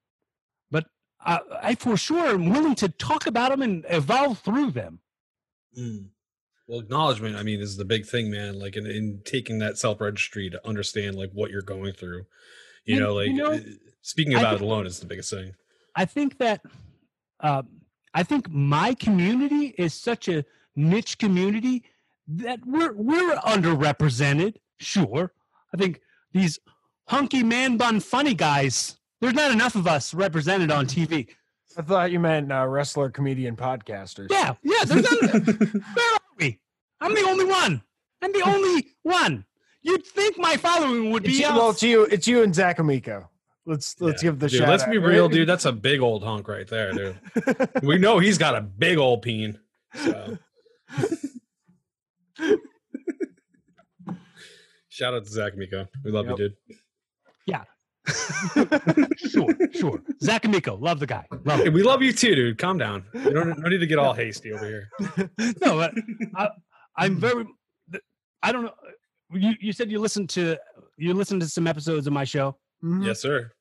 [0.71, 0.87] But
[1.21, 5.01] I, I for sure am willing to talk about them and evolve through them.
[5.79, 6.09] Mm.
[6.67, 8.59] Well, acknowledgement, I mean, is the big thing, man.
[8.59, 12.27] Like in, in taking that self registry to understand like what you're going through.
[12.85, 13.61] You And, know, like you know, uh,
[14.03, 15.53] speaking about it alone is the biggest thing.
[15.95, 16.61] I think that
[17.41, 17.63] uh,
[18.15, 20.45] I think my community is such a
[20.75, 21.85] niche community
[22.27, 24.57] that we're we're underrepresented.
[24.79, 25.33] Sure,
[25.73, 26.01] I think
[26.33, 26.59] these
[27.09, 28.99] hunky man bun funny guys.
[29.21, 31.29] There's not enough of us represented on TV.
[31.77, 34.29] I thought you meant uh, wrestler, comedian, podcasters.
[34.31, 34.85] Yeah, yeah.
[34.85, 35.47] There's not,
[35.95, 36.59] where are we?
[37.01, 37.83] I'm the only one.
[38.23, 39.45] I'm the only one.
[39.83, 41.57] You'd think my following would be you, else.
[41.57, 42.05] well, it's you.
[42.05, 43.31] It's you and Zach Amico.
[43.69, 44.31] Let's let's Yeah.
[44.31, 44.69] give the dude, shout.
[44.71, 44.91] let's out.
[44.91, 45.47] be real, dude.
[45.49, 47.19] That's a big old hunk right there, dude.
[47.83, 49.59] we know he's got a big old peen.
[49.95, 50.39] So.
[54.89, 55.87] Shout out to Zach Amico.
[56.05, 56.39] We love Yep.
[56.39, 56.57] you, dude.
[57.47, 57.65] Yeah.
[59.29, 60.03] sure, sure.
[60.23, 61.27] Zach Amico, love the guy.
[61.45, 62.59] Love Hey, we love you too, dude.
[62.59, 63.05] Calm down.
[63.13, 64.89] You don't no need to get all hasty over here.
[65.61, 65.93] no, but
[66.35, 66.49] I,
[66.97, 67.45] I'm very.
[68.43, 68.73] I don't know.
[69.33, 70.57] You you said you listened to
[70.97, 72.57] you listened to some episodes of my show.
[72.83, 73.05] Mhm.
[73.05, 73.53] Yes, sir.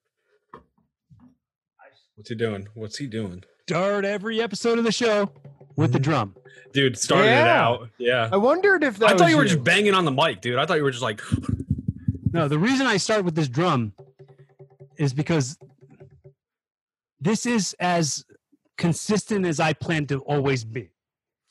[2.17, 2.67] What's he doing?
[2.73, 3.43] What's he doing?
[3.69, 5.31] Start every episode of the show
[5.75, 6.35] with the drum.
[6.73, 7.89] Dude, started it out.
[7.99, 8.27] Yeah.
[8.31, 9.05] I wondered if that.
[9.05, 10.57] I thought was you were just banging on the mic, dude.
[10.57, 11.21] I thought you were just like
[12.33, 13.93] No, the reason I start with this drum
[14.97, 15.59] is because
[17.21, 18.25] this is as
[18.79, 20.89] consistent as I plan to always be.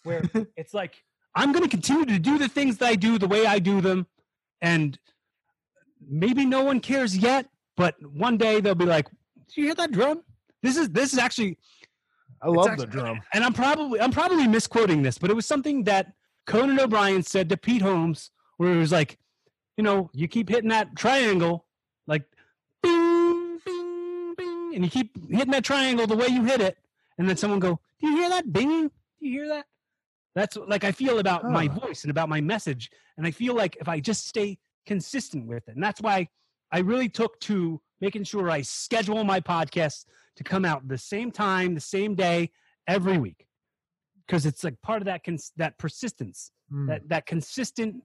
[0.02, 0.22] Where
[0.56, 1.04] it's like
[1.36, 3.80] I'm going to continue to do the things that I do the way I do
[3.80, 4.08] them,
[4.60, 4.98] and
[6.04, 9.92] maybe no one cares yet, but one day they'll be like, "Do you hear that
[9.92, 10.24] drum?
[10.66, 11.58] This is this is actually
[12.42, 13.20] I love actually- the drum.
[13.32, 16.12] and I'm probably I'm probably misquoting this, but it was something that
[16.46, 19.16] Conan O'Brien said to Pete Holmes, where it was like,
[19.76, 21.66] you know, you keep hitting that triangle,
[22.08, 22.24] like
[22.82, 26.76] bing, bing, bing, and you keep hitting that triangle the way you hit it,
[27.16, 28.90] and then someone go, "Do you hear that binging?
[29.20, 29.66] Do you hear that?"
[30.34, 33.76] That's like I feel about my voice and about my message, and I feel like
[33.80, 36.28] if I just stay consistent with it, and that's why
[36.72, 41.30] I really took to making sure I schedule my podcasts to come out the same
[41.30, 42.50] time, the same day,
[42.86, 43.46] every week,
[44.26, 46.88] because it's like part of that cons- that persistence, Mm.
[46.88, 48.02] that that consistent,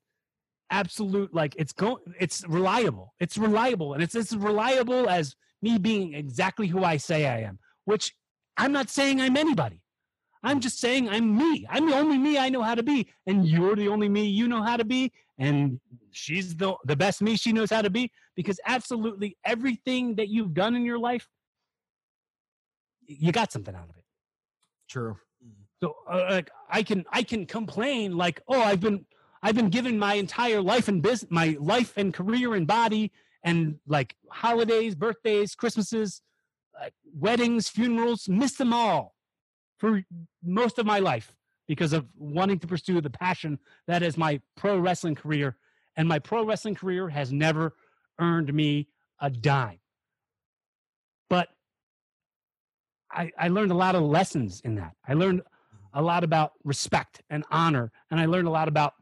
[0.70, 6.14] absolute like it's going, it's reliable, it's reliable, and it's as reliable as me being
[6.14, 7.60] exactly who I say I am.
[7.86, 8.14] Which
[8.58, 9.82] I'm not saying I'm anybody.
[10.44, 11.66] I'm just saying I'm me.
[11.70, 14.48] I'm the only me I know how to be, and you're the only me you
[14.48, 15.80] know how to be, and
[16.12, 20.54] she's the the best me she knows how to be because absolutely everything that you've
[20.54, 21.28] done in your life
[23.20, 24.04] you got something out of it.
[24.90, 25.18] True.
[25.82, 29.06] so uh, like i can i can complain like oh i've been
[29.42, 33.12] i've been given my entire life and business my life and career and body
[33.44, 36.22] and like holidays birthdays christmases
[36.80, 39.16] like weddings funerals missed them all
[39.78, 40.04] for
[40.44, 41.36] most of my life
[41.68, 45.56] because of wanting to pursue the passion that is my pro wrestling career
[45.96, 47.74] and my pro wrestling career has never
[48.20, 48.88] earned me
[49.20, 49.80] a dime.
[51.30, 51.50] But
[53.14, 54.94] I, I learned a lot of lessons in that.
[55.08, 55.42] I learned
[55.94, 58.94] a lot about respect and honor, and I learned a lot about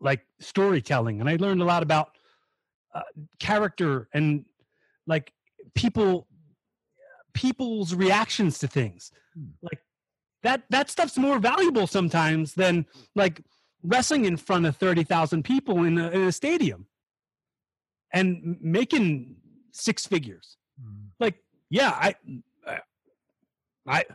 [0.00, 2.10] like storytelling, and I learned a lot about
[2.94, 3.02] uh,
[3.38, 4.44] character and
[5.06, 5.32] like
[5.74, 6.26] people
[7.32, 9.10] people's reactions to things.
[9.62, 9.80] Like
[10.42, 13.42] that that stuff's more valuable sometimes than like
[13.82, 16.86] wrestling in front of thirty thousand people in a, in a stadium
[18.12, 19.36] and making
[19.72, 21.10] six figures Mm.
[21.20, 21.36] like
[21.70, 22.16] yeah i
[23.86, 24.06] I-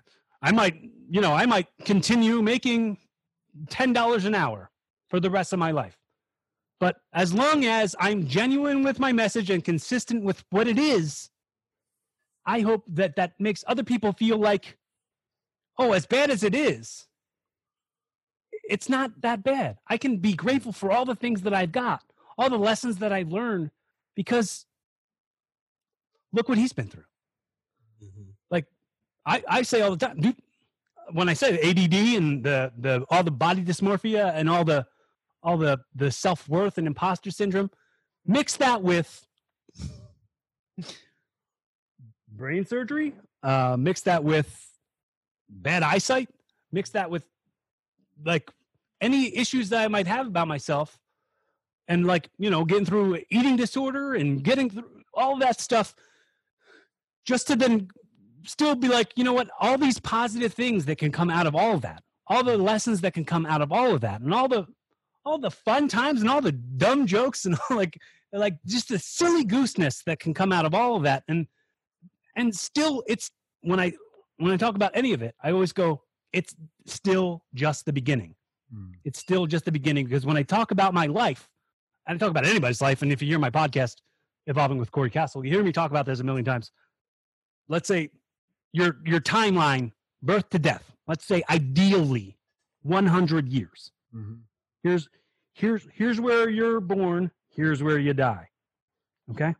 [0.42, 0.76] i might
[1.10, 2.98] you know i might continue making
[3.70, 4.70] ten dollars an hour
[5.10, 5.98] for the rest of my life.
[6.80, 11.30] But as long as i'm genuine with my message and consistent with what it is
[12.46, 14.78] i hope that that makes other people feel like
[15.78, 17.06] oh as bad as it is
[18.72, 19.80] it's not that bad.
[19.88, 22.02] I can be grateful for all the things that i've got
[22.38, 23.72] all the lessons that i've learned
[24.16, 24.66] because
[26.32, 27.09] look what he's been through
[29.26, 30.36] I, I say all the time, dude,
[31.12, 34.86] when I say ADD and the the all the body dysmorphia and all the
[35.44, 37.70] all the the self worth and imposter syndrome,
[38.26, 39.26] mix that with
[42.32, 44.72] brain surgery, uh, mix that with
[45.50, 46.30] bad eyesight,
[46.72, 47.26] mix that with
[48.26, 48.50] like
[49.02, 51.00] any issues that I might have about myself,
[51.88, 55.96] and like you know getting through eating disorder and getting through all that stuff,
[57.26, 57.90] just to then
[58.46, 61.56] still be like, you know what, all these positive things that can come out of
[61.56, 64.34] all of that, all the lessons that can come out of all of that, and
[64.34, 64.66] all the
[65.26, 67.98] all the fun times and all the dumb jokes and all like
[68.32, 71.24] like just the silly gooseness that can come out of all of that.
[71.28, 71.48] And
[72.36, 73.94] and still it's when I
[74.38, 78.36] when I talk about any of it, I always go, it's still just the beginning.
[78.74, 78.94] Mm.
[79.04, 81.50] It's still just the beginning because when I talk about my life,
[82.08, 83.02] I don't talk about anybody's life.
[83.02, 83.96] And if you hear my podcast,
[84.48, 86.72] Evolving with Corey Castle, you hear me talk about this a million times.
[87.68, 88.10] Let's say
[88.72, 90.96] your your timeline, birth to death.
[91.08, 92.38] Let's say ideally
[92.84, 93.92] 100 years.
[94.14, 94.42] Mhm.
[94.84, 95.10] Here's
[95.54, 98.50] here's here's where you're born, here's where you die.
[99.32, 99.56] Okay?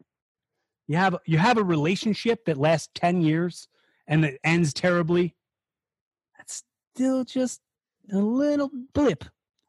[0.90, 3.68] you have you have a relationship that lasts 10 years
[4.08, 5.36] and it ends terribly
[6.36, 6.64] that's
[6.96, 7.62] still just
[8.12, 9.24] a little blip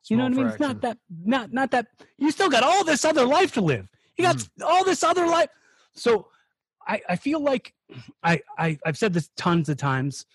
[0.09, 2.85] you know what i mean it's not that not not that you still got all
[2.85, 5.51] this other life to live you got all this other life
[5.95, 6.29] so
[6.91, 7.73] i i feel like
[8.23, 10.27] I, I i've said this tons of times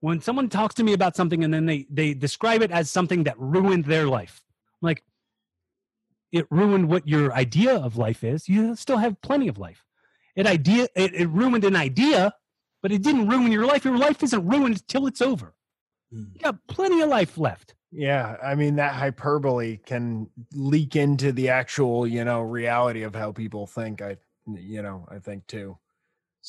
[0.00, 3.24] when someone talks to me about something and then they they describe it as something
[3.24, 4.42] that ruined their life
[4.82, 5.02] I'm like
[6.32, 9.84] it ruined what your idea of life is you still have plenty of life
[10.36, 12.32] it idea it, it ruined an idea
[12.82, 15.54] but it didn't ruin your life your life isn't ruined till it's over
[16.12, 16.34] Mm.
[16.34, 21.48] you got plenty of life left Yeah, I mean that hyperbole can leak into the
[21.50, 24.00] actual, you know, reality of how people think.
[24.00, 25.78] I, you know, I think too.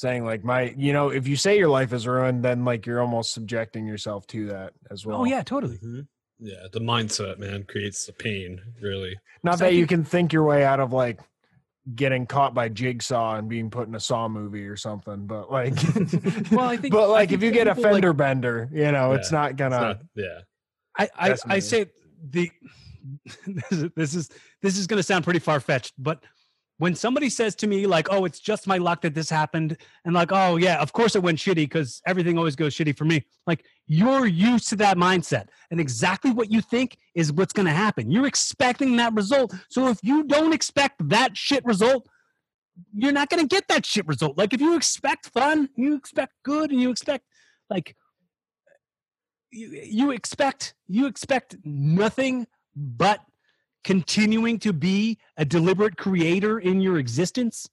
[0.01, 3.01] Saying like my, you know, if you say your life is ruined, then like you're
[3.01, 5.21] almost subjecting yourself to that as well.
[5.21, 6.07] oh yeah totally Mhm.
[6.39, 9.15] Yeah, the mindset, man, creates the pain, really.
[9.43, 11.19] Not So that you can think your way out of like
[11.93, 15.75] getting caught by jigsaw and being put in a saw movie or something, but like,
[16.51, 18.91] Well, I think- but like think if you get a people, like- fender bender, you
[18.91, 19.75] know, it's not gonna.
[19.75, 20.39] It's not, yeah.
[20.97, 21.91] I, I, I say
[22.27, 22.49] the
[23.45, 24.29] this is this is
[24.63, 26.23] this is going to sound pretty far fetched, but
[26.81, 30.15] when somebody says to me like, "Oh, it's just my luck that this happened," and
[30.15, 33.23] like, "Oh yeah, of course it went shitty because everything always goes shitty for me,"
[33.45, 37.71] like you're used to that mindset, and exactly what you think is what's going to
[37.71, 38.09] happen.
[38.09, 42.07] You're expecting that result, so if you don't expect that shit result.
[42.93, 44.37] You're not going to get that shit result.
[44.37, 47.25] Like if you expect fun, you expect good, and you expect
[47.69, 47.95] like
[49.51, 53.19] you, you expect you expect nothing but
[53.83, 57.67] continuing to be a deliberate creator in your existence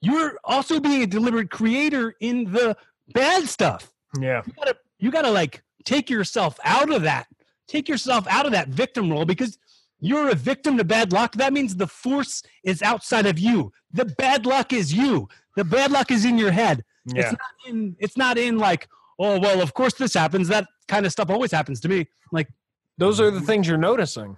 [0.00, 2.76] you're also being a deliberate creator in the
[3.12, 3.92] bad stuff.
[4.18, 4.42] Yeah.
[4.46, 7.26] you gotta you gotta like take yourself out of that.
[7.68, 9.58] Take yourself out of that victim role because
[10.00, 11.34] you're a victim to bad luck.
[11.34, 13.72] That means the force is outside of you.
[13.92, 15.28] The bad luck is you.
[15.56, 16.84] The bad luck is in your head.
[17.04, 17.22] Yeah.
[17.22, 18.88] it's not in it's not in like
[19.18, 20.48] oh well of course this happens.
[20.48, 22.08] That kind of stuff always happens to me.
[22.32, 22.48] Like
[22.96, 24.36] those are the things you're noticing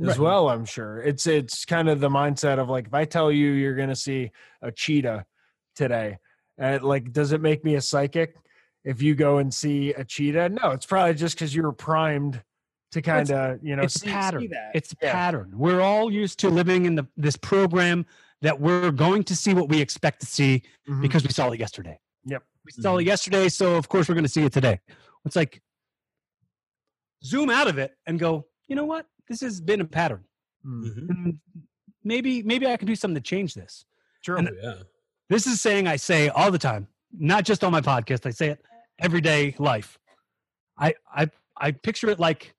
[0.00, 0.18] as Right.
[0.18, 1.00] well i'm sure.
[1.02, 4.30] It's it's kind of the mindset of like if i tell you you're gonna see
[4.62, 5.24] a cheetah
[5.76, 6.18] today
[6.58, 8.34] and like does it make me a psychic
[8.84, 10.48] if you go and see a cheetah?
[10.50, 12.42] No it's probably just because you were primed
[12.92, 14.48] to kind of you know it's see, see pattern.
[14.50, 14.70] that.
[14.74, 15.12] It's Yeah.
[15.12, 15.52] pattern.
[15.56, 18.04] We're all used to living in the this program
[18.42, 21.00] that we're going to see what we expect to see Mhm.
[21.02, 21.98] because we saw it yesterday.
[22.26, 22.42] Yep.
[22.64, 24.80] we saw it yesterday so of course we're going to see it today.
[25.24, 25.62] It's like
[27.24, 30.24] zoom out of it and go you know what this has been a pattern
[30.66, 31.08] Mm.
[31.08, 31.38] Mhm.
[32.02, 33.84] maybe maybe i can do something to change this.
[34.26, 34.74] And- Oh, yeah.
[35.28, 38.24] this is saying I say all the time, not just on my podcast.
[38.24, 38.64] I say it
[38.98, 39.98] everyday life.
[40.78, 42.54] I I I picture it like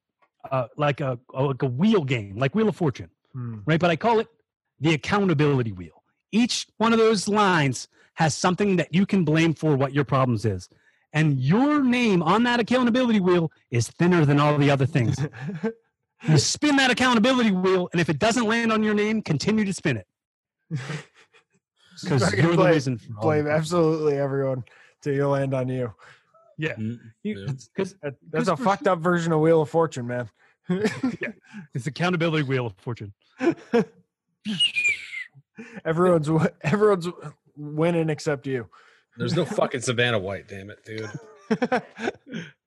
[0.51, 3.63] uh, like a like a wheel game, like Wheel of Fortune, Mm.
[3.65, 3.79] right?
[3.79, 4.27] But I call it
[4.79, 6.03] the accountability wheel.
[6.31, 7.87] Each one of those lines
[8.21, 10.69] has something that you can blame for what your problems is.
[11.13, 15.15] And your name on that accountability wheel is thinner than all the other things.
[16.27, 19.73] you spin that accountability wheel, and if it doesn't land on your name, continue to
[19.73, 20.07] spin it.
[22.03, 24.65] Because you're the reason for blame absolutely everyone
[25.01, 25.93] till you land on you
[26.59, 26.95] mm-hmm.
[27.23, 27.53] You- yeah.
[27.75, 30.29] 'cause That- that's a Christopher fucked up version of wheel of fortune man
[30.69, 31.31] yeah,
[31.73, 33.13] It's accountability wheel of fortune.
[35.85, 37.07] everyone's w- everyone's
[37.55, 38.67] winning except you
[39.15, 41.09] There's no fucking Savannah White, damn it, dude.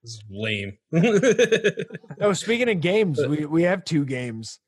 [0.09, 0.79] This is lame.
[2.21, 4.59] Oh, speaking of games, we we have two games.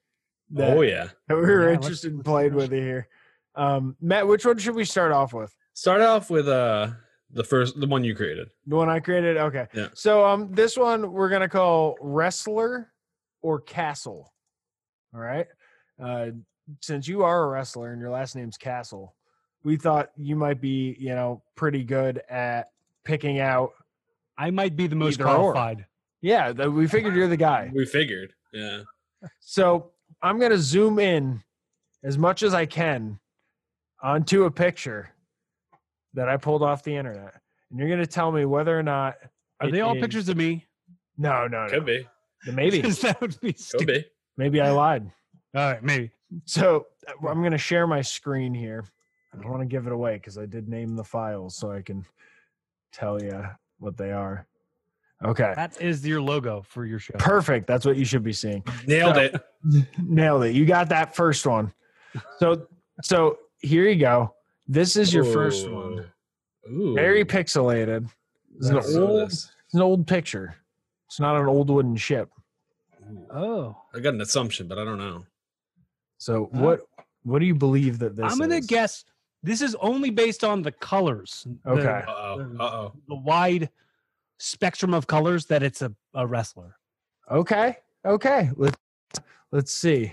[0.50, 1.08] That, oh yeah.
[1.28, 3.08] that we were Yeah, interested in playing with you here.
[3.54, 5.54] Um, Matt, which one should we start off with?
[5.72, 6.90] Start off with uh
[7.32, 8.50] the first the one you created.
[8.66, 9.36] The one I created.
[9.36, 9.66] Okay.
[9.72, 9.88] Yeah.
[9.94, 12.92] So um, this one we're gonna call wrestler
[13.42, 14.32] or castle.
[15.14, 15.46] All right.
[16.00, 16.30] Uh,
[16.80, 19.14] since you are a wrestler and your last name's Castle,
[19.64, 22.70] we thought you might be, you know, pretty good at
[23.04, 23.72] picking out.
[24.38, 25.52] I might be the most Either or.
[25.52, 25.86] qualified.
[26.22, 27.70] Yeah, that we figured you're the guy.
[27.74, 28.32] We figured.
[28.52, 28.82] Yeah.
[29.40, 31.42] So I'm gonna zoom in
[32.04, 33.18] as much as I can
[34.02, 35.10] onto a picture
[36.14, 37.34] that I pulled off the internet,
[37.70, 39.16] and you're gonna tell me whether or not
[39.60, 40.66] Are it they all is- pictures of me?
[41.16, 41.70] No, no, no.
[41.70, 42.06] Could be.
[42.50, 42.80] Maybe.
[43.02, 44.04] that would be Could be.
[44.36, 45.10] maybe I lied.
[45.54, 46.10] All right, maybe.
[46.46, 46.86] So
[47.26, 48.84] I'm gonna share my screen here.
[49.32, 51.82] I don't want to give it away because I did name the files, so I
[51.82, 52.04] can
[52.92, 53.44] tell you
[53.80, 54.46] what they are.
[55.22, 57.12] Okay, That is your logo for your show.
[57.18, 57.66] perfect.
[57.66, 58.62] That's what you should be seeing.
[58.86, 59.42] Nailed So- it.
[59.98, 60.54] Nailed it.
[60.54, 61.72] You got that first one.
[62.38, 62.66] So,
[63.02, 64.34] so here you go.
[64.66, 66.06] This is your first one.
[66.70, 66.94] Ooh.
[66.94, 68.08] Very pixelated.
[68.56, 69.50] It's an old, this.
[69.66, 70.54] it's an old picture.
[71.06, 72.30] It's not an old wooden ship.
[73.10, 73.26] Ooh.
[73.30, 75.24] Oh, I got an assumption, but I don't know.
[76.18, 76.60] So Huh?
[76.60, 76.80] what
[77.24, 78.66] what do you believe that this I'm gonna is?
[78.66, 79.04] guess
[79.42, 81.46] this is only based on the colors.
[81.64, 82.04] the- Okay.
[82.06, 82.56] Uh oh.
[82.58, 82.92] Uh oh.
[83.08, 83.70] the wide
[84.38, 86.76] spectrum of colors that it's a, a wrestler.
[87.30, 87.76] Okay.
[88.04, 88.50] Okay.
[88.56, 88.78] Let's
[89.52, 90.12] let's see.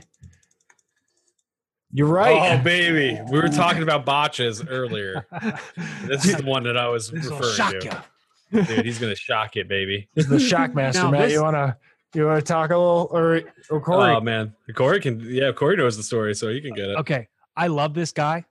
[1.94, 2.60] You're right.
[2.60, 5.26] Oh baby, we were talking about botches earlier.
[6.06, 8.04] This is the one that I was This will referring shock to.
[8.52, 8.64] you.
[8.64, 10.08] Dude, he's gonna shock it, baby.
[10.16, 11.22] This is the Shockmaster, Now, Matt.
[11.24, 11.78] this- You wanna
[12.14, 14.12] you wanna talk a little or or Corey?
[14.16, 15.20] Oh man, Corey can.
[15.22, 16.98] Yeah, Corey knows the story, so he can get it.
[16.98, 18.46] Okay, I love this guy.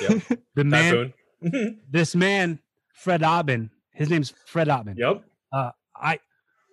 [0.00, 0.22] Yep.
[0.54, 1.12] The man,
[1.90, 2.58] this man,
[2.92, 3.70] Fred Ottman.
[3.92, 4.96] His name's Fred Ottman.
[4.98, 5.24] yep.
[5.52, 6.20] I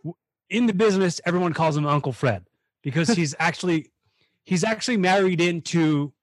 [0.04, 0.16] w-
[0.50, 2.46] in the business, everyone calls him Uncle Fred
[2.84, 3.92] because he's actually
[4.44, 6.14] he's actually married into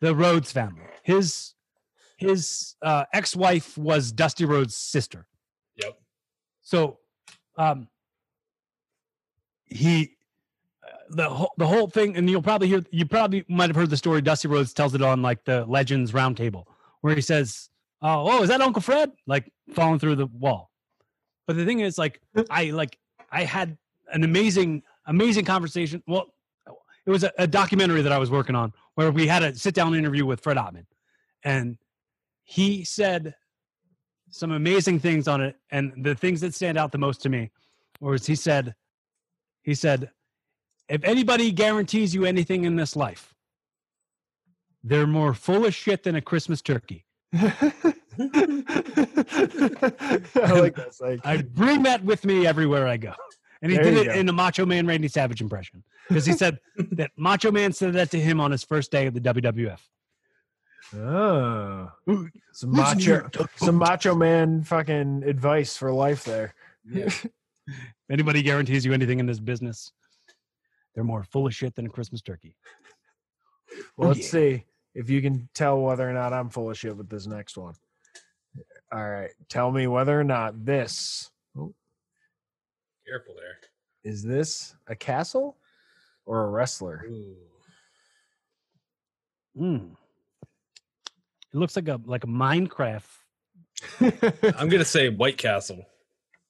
[0.00, 0.82] the Rhodes family.
[1.02, 1.54] His
[2.18, 5.26] his uh, ex-wife was Dusty Rhodes' sister.
[5.76, 5.98] Yep.
[6.62, 6.98] So,
[7.56, 7.88] um,
[9.64, 10.06] he uh,
[11.10, 13.96] the whole the whole thing, and you'll probably hear you probably might have heard the
[13.96, 14.20] story.
[14.22, 16.64] Dusty Rhodes tells it on like the Legends Roundtable,
[17.00, 17.70] where he says,
[18.02, 20.70] "Oh, oh, is that Uncle Fred?" Like falling through the wall.
[21.46, 22.98] But the thing is, like, I like
[23.32, 23.78] I had
[24.12, 26.02] an amazing, amazing conversation.
[26.06, 26.26] Well,
[27.06, 29.74] it was a, a documentary that I was working on where we had a sit
[29.74, 30.86] down interview with Fred Ottman,
[31.44, 31.78] and
[32.44, 33.34] he said
[34.30, 35.56] some amazing things on it.
[35.70, 37.50] And the things that stand out the most to me
[38.00, 38.74] was he said,
[39.62, 40.10] he said,
[40.88, 43.34] if anybody guarantees you anything in this life,
[44.84, 47.04] they're more full of shit than a Christmas turkey.
[47.34, 47.42] I
[50.52, 50.94] like that.
[51.00, 53.12] Like, I bring that with me everywhere I go.
[53.60, 54.12] And he There did it go.
[54.14, 56.58] in a Macho Man Randy Savage impression because he said
[56.92, 59.80] that Macho Man said that to him on his first day of the WWF.
[60.94, 61.90] oh,
[62.52, 66.54] some macho, some macho man fucking advice for life there.
[68.10, 69.92] If anybody guarantees you anything in this business,
[70.98, 72.56] they're more full of shit than a Christmas turkey.
[73.96, 74.64] Well, Oh, let's see
[74.96, 77.74] if you can tell whether or not I'm full of shit with this next one.
[78.90, 81.72] All right, tell me whether or not this oh,
[83.06, 83.58] Careful there.
[84.02, 85.56] is this a castle
[86.26, 87.04] or a wrestler.
[87.08, 87.36] Ooh.
[89.56, 89.92] Mm.
[91.54, 93.04] It looks like a like a Minecraft.
[94.58, 95.86] I'm gonna say White Castle.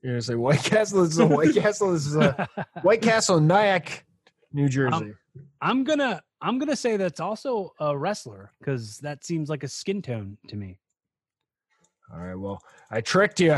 [0.01, 1.03] You're gonna say White Castle.
[1.03, 1.93] This is a White Castle.
[1.93, 2.49] This is a
[2.81, 4.07] White Castle, Nyack,
[4.53, 5.13] New Jersey.
[5.61, 10.03] I'm gonna I'm gonna say that's also a wrestler because that seems like a skin
[10.03, 10.79] tone to me.
[12.13, 12.35] All right.
[12.35, 13.57] Well, I tricked you.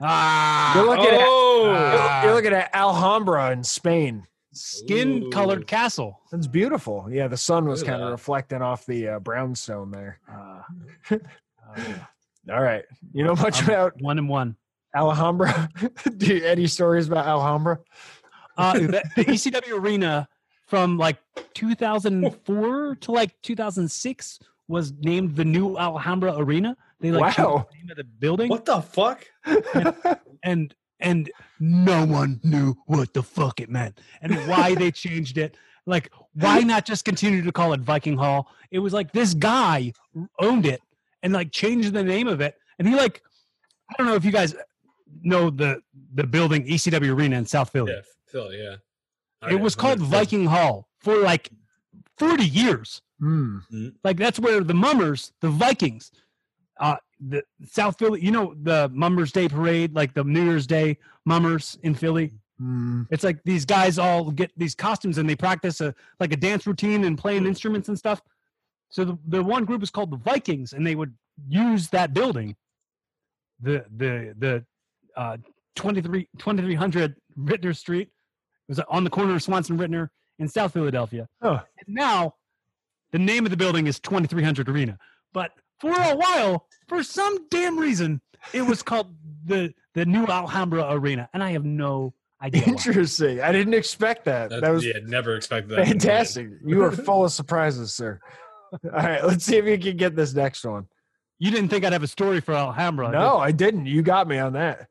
[0.00, 4.26] Ah, You're looking Oh, at you're looking at Alhambra in Spain.
[4.52, 6.20] skin colored castle.
[6.32, 7.06] That's beautiful.
[7.10, 10.18] Yeah, the sun was kind of reflecting off the uh, brownstone there.
[10.30, 11.16] Uh,
[12.50, 12.84] All right.
[13.12, 14.56] You know much Um, about one and one.
[14.94, 15.68] Alhambra?
[16.16, 17.78] Do you, any stories about Alhambra?
[18.56, 20.28] Uh, the, the ECW arena
[20.66, 21.18] from like
[21.54, 24.38] 2004 to like 2006
[24.68, 26.76] was named the new Alhambra Arena.
[27.00, 27.66] They like changed Wow.
[27.70, 29.26] the name of the building, what the fuck?
[30.44, 35.56] and and no one knew what the fuck it meant and why they changed it.
[35.84, 38.48] Like, why not just continue to call it Viking Hall?
[38.70, 39.92] It was like this guy
[40.38, 40.80] owned it
[41.24, 43.20] and like changed the name of it, and he like,
[43.90, 44.54] I don't know if you guys
[45.22, 45.82] know the
[46.14, 47.92] the building ECW Arena in South Philly.
[47.92, 48.00] Yeah,
[48.32, 48.52] Phil.
[48.52, 48.76] Yeah.
[49.50, 51.50] It was called Viking Hall for like
[52.18, 53.02] 40 years.
[53.18, 53.58] Hmm.
[54.02, 56.10] Like that's where the Mummers, the Vikings,
[56.80, 60.98] uh, the South Philly, you know, the Mummers Day Parade, like the New Year's Day
[61.24, 62.32] Mummers in Philly.
[62.58, 63.02] Hmm.
[63.10, 66.66] It's like these guys all get these costumes and they practice a like a dance
[66.66, 68.22] routine and playing instruments and stuff.
[68.88, 71.14] So the, the one group is called the Vikings, and they would
[71.48, 72.54] use that building,
[73.60, 74.64] the the the
[75.16, 75.38] uh,
[75.76, 78.10] 23 2300 Ritner Street.
[78.72, 80.08] It was on the corner of Swanson Ritner
[80.38, 81.28] in South Philadelphia.
[81.42, 81.60] Oh.
[81.86, 82.36] And now
[83.10, 84.98] the name of the building is 2300 Arena.
[85.34, 88.22] But for a while, for some damn reason,
[88.54, 89.14] it was called
[89.44, 92.62] the the new Alhambra Arena, and I have no idea.
[92.62, 92.68] why.
[92.68, 93.42] Interesting.
[93.42, 94.48] I didn't expect that.
[94.48, 95.86] That, That was yeah, never expected that.
[95.86, 96.48] fantastic.
[96.64, 98.20] You are full of surprises, sir.
[98.72, 100.86] All right, let's see if you can get this next one.
[101.38, 103.08] You didn't think I'd have a story for Alhambra?
[103.08, 103.84] did No, I didn't.
[103.84, 104.88] You got me on that.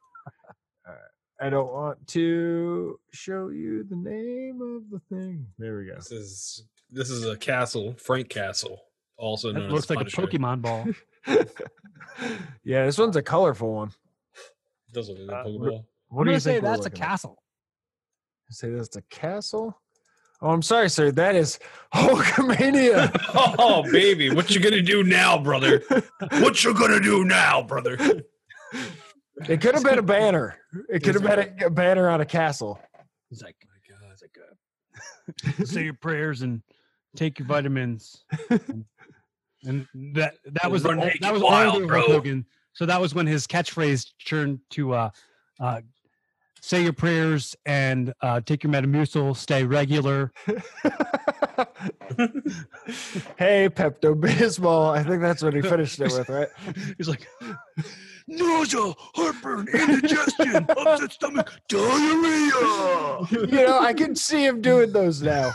[1.41, 1.47] All right.
[1.47, 5.47] I don't want to show you the name of the thing.
[5.57, 5.95] There we go.
[5.95, 8.79] This is this is a castle, Frank Castle,
[9.17, 9.53] also you?
[9.55, 10.87] known That looks as like a Pokemon ball.
[12.63, 13.91] yeah, this one's a colorful one.
[14.93, 15.85] doesn't look like a Uh, Pokeball.
[16.09, 17.07] What I'm do you say that's a looking at?
[17.07, 17.43] castle.
[18.49, 19.79] Say that's a castle.
[20.41, 21.11] Oh, I'm sorry, sir.
[21.11, 21.59] That is
[21.93, 23.15] Hulkamania.
[23.33, 25.81] oh baby, what you gonna do now, brother?
[26.39, 27.97] What you gonna do now, brother?
[29.49, 30.57] It could have been a banner.
[30.89, 32.79] It could have been a, a banner on a castle.
[33.29, 33.55] He's like,
[34.11, 34.37] it's like
[35.59, 36.61] uh, say your prayers and
[37.15, 38.23] take your vitamins.
[38.49, 38.85] and
[39.65, 42.45] and that that was Run the, that was wild, older Hogan.
[42.73, 45.09] So that was when his catchphrase turned to uh,
[45.59, 45.81] uh,
[46.61, 50.31] "Say your prayers and uh, take your Metamucil, stay regular."
[53.37, 54.91] hey, Pepto Bismol.
[54.95, 56.47] I think that's what he finished it with, right?
[56.97, 57.27] He's like,
[58.27, 63.27] nausea, heartburn, indigestion, upset stomach, diarrhea.
[63.31, 65.53] You know, I can see him doing those now.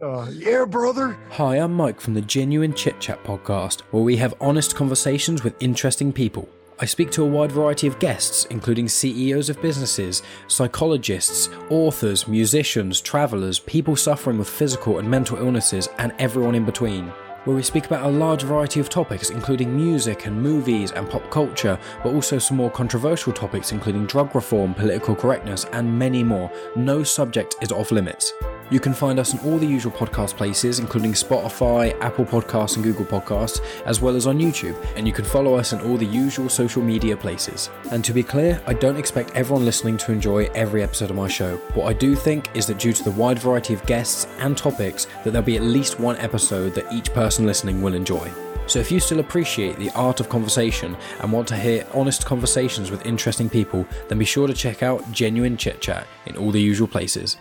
[0.00, 1.16] Oh, yeah, brother.
[1.32, 5.54] Hi, I'm Mike from the Genuine Chit Chat podcast, where we have honest conversations with
[5.60, 6.48] interesting people.
[6.80, 13.00] I speak to a wide variety of guests, including CEOs of businesses, psychologists, authors, musicians,
[13.00, 17.12] travelers, people suffering with physical and mental illnesses, and everyone in between.
[17.44, 21.30] Where we speak about a large variety of topics, including music and movies and pop
[21.30, 26.50] culture, but also some more controversial topics, including drug reform, political correctness, and many more.
[26.74, 28.32] No subject is off limits.
[28.70, 32.84] You can find us on all the usual podcast places, including Spotify, Apple Podcasts, and
[32.84, 36.06] Google Podcasts, as well as on YouTube, and you can follow us in all the
[36.06, 37.68] usual social media places.
[37.90, 41.28] And to be clear, I don't expect everyone listening to enjoy every episode of my
[41.28, 41.56] show.
[41.74, 45.06] What I do think is that due to the wide variety of guests and topics,
[45.24, 48.30] that there'll be at least one episode that each person listening will enjoy.
[48.66, 52.90] So if you still appreciate the art of conversation and want to hear honest conversations
[52.90, 56.62] with interesting people, then be sure to check out Genuine Chit Chat in all the
[56.62, 57.36] usual places.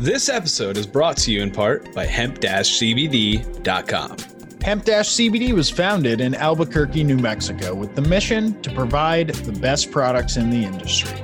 [0.00, 4.16] This episode is brought to you in part by hemp-cbd.com.
[4.60, 9.92] Hemp CBD was founded in Albuquerque, New Mexico, with the mission to provide the best
[9.92, 11.16] products in the industry.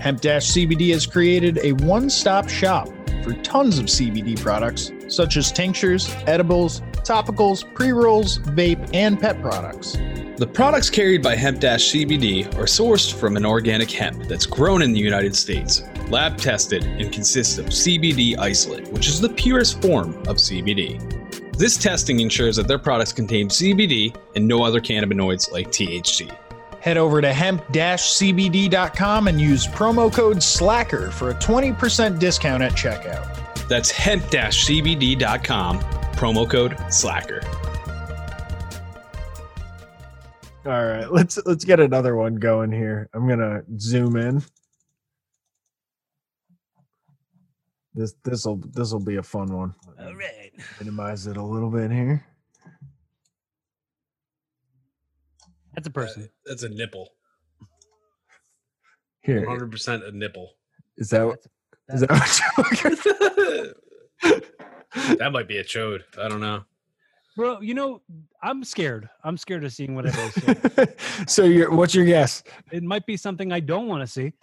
[0.00, 2.88] Hemp CBD has created a one stop shop
[3.22, 9.40] for tons of CBD products, such as tinctures, edibles, topicals, pre rolls, vape, and pet
[9.40, 9.96] products.
[10.36, 14.98] The products carried by Hemp-CBD are sourced from an organic hemp that's grown in the
[14.98, 20.36] United States, lab tested, and consists of CBD isolate, which is the purest form of
[20.38, 20.98] CBD.
[21.58, 26.34] This testing ensures that their products contain CBD and no other cannabinoids like THC.
[26.80, 32.72] Head over to hemp cbd.com and use promo code SLACKER for a 20% discount at
[32.72, 33.68] checkout.
[33.68, 35.80] That's hemp-cbd.com,
[36.20, 37.40] promo code SLACKER.
[40.66, 43.08] All right, let's let's get another one going here.
[43.14, 44.42] I'm gonna zoom in.
[47.94, 49.74] This this'll this'll be a fun one.
[49.98, 50.50] All right.
[50.78, 52.22] Minimize it a little bit here.
[55.74, 56.28] That's a person.
[56.44, 57.14] That's a nipple.
[59.22, 60.50] Here 100% a nipple.
[60.98, 61.46] is that what-
[61.88, 62.10] is that
[62.56, 63.80] what you're looking for?
[64.22, 66.02] that might be a chode.
[66.20, 66.64] I don't know.
[67.36, 68.02] Bro, you know,
[68.42, 69.08] I'm scared.
[69.24, 70.88] I'm scared of seeing what it is.
[71.32, 72.42] so your what's your guess?
[72.70, 74.32] it might be something I don't want to see.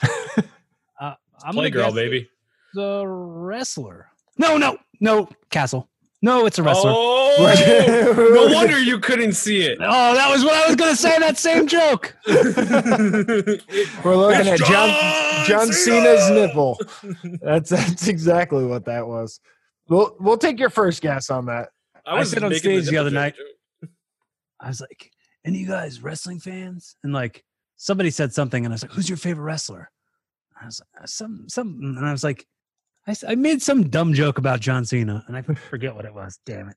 [0.99, 1.13] Uh,
[1.43, 2.27] I'm Play gonna girl, baby.
[2.73, 4.07] The wrestler.
[4.39, 5.87] No, no, no, Castle.
[6.23, 6.91] No, it's a wrestler.
[6.91, 9.77] Oh, no wonder you couldn't see it.
[9.79, 11.19] Oh, that was what I was gonna say.
[11.19, 12.15] That same joke.
[14.03, 16.79] We're looking at John John Cena's nipple.
[17.43, 19.39] That's that's exactly what that was.
[19.89, 21.69] We'll we'll take your first guess on that.
[22.05, 23.35] I said on stage the nipple other night-
[23.81, 23.89] joke.
[24.59, 25.11] I was like,
[25.45, 27.43] "Any of you guys wrestling fans?" And like,
[27.75, 29.91] somebody said something, and I was like, "Who's your favorite wrestler?"
[30.59, 32.45] I was like, "Uh, some some, and I was like,
[33.07, 36.39] I, I made some dumb joke about John Cena, and I forget what it was.
[36.45, 36.75] Damn it!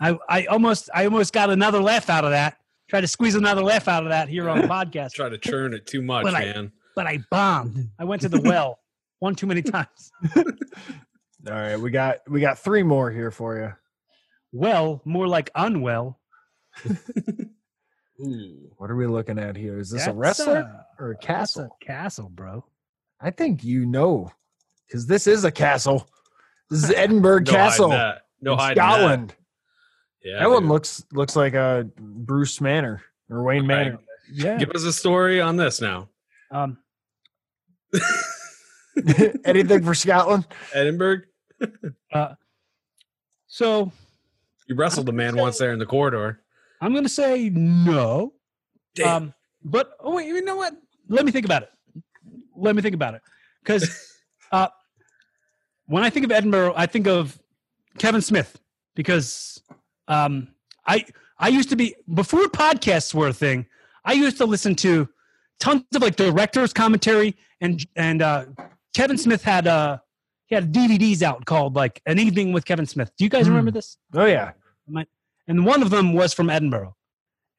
[0.00, 2.58] I I almost I almost got another laugh out of that.
[2.88, 5.74] Tried to squeeze another laugh out of that here on the podcast, Try to churn
[5.74, 6.72] it too much, But I- man.
[6.94, 7.88] but I bombed.
[7.98, 8.78] I went to the well
[9.18, 10.12] one too many times.
[11.46, 13.72] All right, we got we got three more here for you.
[14.52, 16.18] Well, more like unwell.
[18.20, 18.70] Ooh.
[18.78, 19.78] What are we looking at here?
[19.78, 21.78] Is this a That's, wrestler uh, or a that's castle?
[21.80, 22.64] a castle, bro.
[23.20, 24.30] I think you know,
[24.86, 26.08] because this is a castle.
[26.70, 28.22] This is Edinburgh No hiding Castle, that.
[28.40, 28.92] No in hiding that.
[28.92, 29.34] Scotland.
[30.24, 33.66] Yeah, that one looks looks like a Bruce Manor or Wayne Okay.
[33.68, 33.98] Manor.
[34.32, 34.58] Yeah.
[34.58, 36.08] Give us a story on this now.
[36.50, 36.78] Um,
[39.44, 40.46] Anything for Scotland?
[40.72, 41.20] Edinburgh.
[43.46, 43.92] so
[44.66, 46.40] You wrestled a man once there in the corridor.
[46.80, 48.34] I'm gonna say no.
[48.94, 49.08] Damn.
[49.08, 49.34] Um,
[49.64, 50.74] but oh wait, you know what?
[51.08, 51.70] Let me think about it.
[52.56, 53.22] Let me think about it,
[53.62, 54.14] because
[54.52, 54.68] uh,
[55.86, 57.38] when I think of Edinburgh, I think of
[57.98, 58.58] Kevin Smith
[58.94, 59.62] because
[60.08, 60.48] um,
[60.86, 61.04] I
[61.38, 63.66] I used to be before podcasts were a thing.
[64.04, 65.08] I used to listen to
[65.58, 68.46] tons of like directors commentary and and uh,
[68.94, 69.98] Kevin Smith had uh
[70.46, 73.10] he had DVDs out called like an evening with Kevin Smith.
[73.16, 73.98] Do you guys remember this?
[74.14, 74.52] Oh yeah,
[75.48, 76.96] And one of them was from Edinburgh,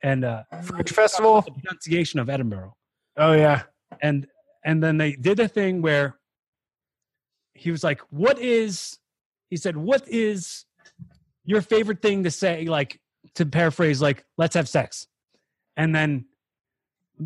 [0.03, 1.41] and uh, Fringe Festival.
[1.41, 2.75] the pronunciation of Edinburgh.
[3.17, 3.63] Oh yeah,
[4.01, 4.27] and
[4.63, 6.17] and then they did a thing where
[7.53, 8.97] he was like what is
[9.49, 10.65] he said what is
[11.43, 12.99] your favorite thing to say like
[13.37, 15.07] to paraphrase, like, let's have sex.
[15.75, 16.25] And then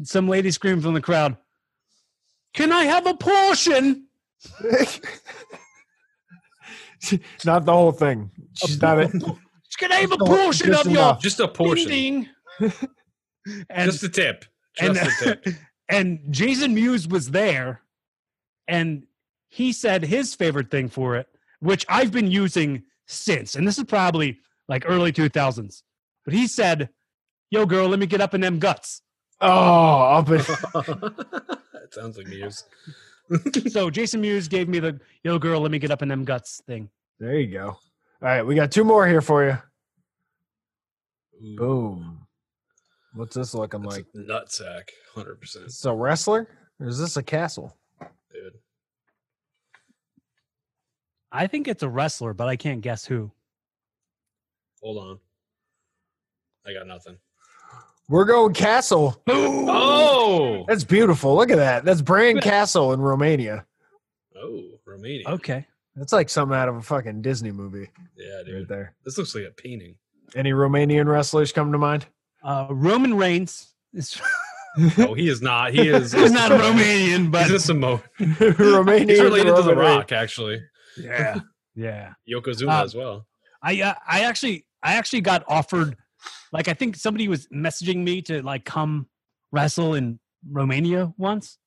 [0.03, 1.38] some lady screamed from the crowd,
[2.53, 4.07] Can I have a portion?
[7.46, 8.32] not the whole thing.
[8.54, 9.00] She's not.
[9.00, 9.08] A,
[9.78, 11.22] Can I have a Just a- portion just of your enough.
[11.22, 11.88] Just a portion.
[11.88, 12.30] ding,
[12.60, 12.72] ding?"
[13.70, 14.46] and Just a tip.
[14.80, 15.56] and, Just a tip.
[15.89, 17.82] and Jason Mewes was there,
[18.68, 19.06] and
[19.50, 21.28] he said his favorite thing for it,
[21.60, 25.82] which I've been using since, and this is probably like early 2000s.
[26.26, 26.89] But he said,
[27.50, 29.02] "Yo, girl, let me get up in them guts."
[29.44, 32.64] oh, up in, that sounds like Muse.
[33.70, 36.62] so Jason Mewes gave me the "Yo, girl, let me get up in them guts"
[36.68, 36.90] thing.
[37.20, 37.68] there you go.
[37.70, 37.78] All
[38.22, 39.58] right, we got two more here for you.
[41.58, 42.28] Boom.
[43.14, 44.06] What's this looking That's like?
[44.14, 45.66] a nutsack, hundred percent.
[45.66, 46.48] this a wrestler
[46.80, 47.76] or is this a castle?
[48.32, 48.54] dude.
[51.32, 53.32] I think it's a wrestler, but I can't guess who.
[54.82, 55.20] Hold on,
[56.66, 57.18] I got nothing.
[58.12, 59.20] We're going castle.
[59.74, 61.36] Oh, That's beautiful.
[61.36, 61.86] Look at that.
[61.86, 63.66] That's Bran Castle in Romania.
[64.38, 65.24] oh, Romania.
[65.28, 65.66] Okay.
[65.95, 68.95] That's like something out of a fucking Disney movie Yeah, right there.
[69.05, 69.95] This looks like a painting.
[70.36, 72.05] Any Romanian wrestlers come to mind?
[72.43, 74.20] Uh, Roman Reigns is
[74.97, 75.74] Oh, he is not.
[75.74, 76.12] He is.
[76.14, 78.01] he's not Romanian, but He's a Samoan.
[78.20, 79.09] Romanian.
[79.09, 79.97] He's related to The Roman Reigns.
[79.97, 80.62] Rock, actually.
[80.97, 81.39] yeah,
[81.76, 82.14] yeah.
[82.30, 83.26] Yokozuna Uh, as well.
[83.64, 85.95] I uh, I actually I actually got offered
[86.52, 89.08] like I think somebody was messaging me to like come
[89.52, 90.20] wrestle in
[90.50, 91.58] Romania once.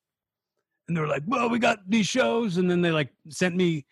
[0.88, 3.86] And they were like, "Well, we got these shows." And then they like sent me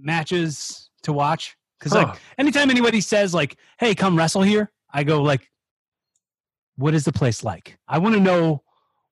[0.00, 1.98] matches to watch cuz Huh.
[2.06, 5.50] like anytime anybody says like, "Hey, come wrestle here." I go like,
[6.76, 8.62] "What is the place like?" I want to know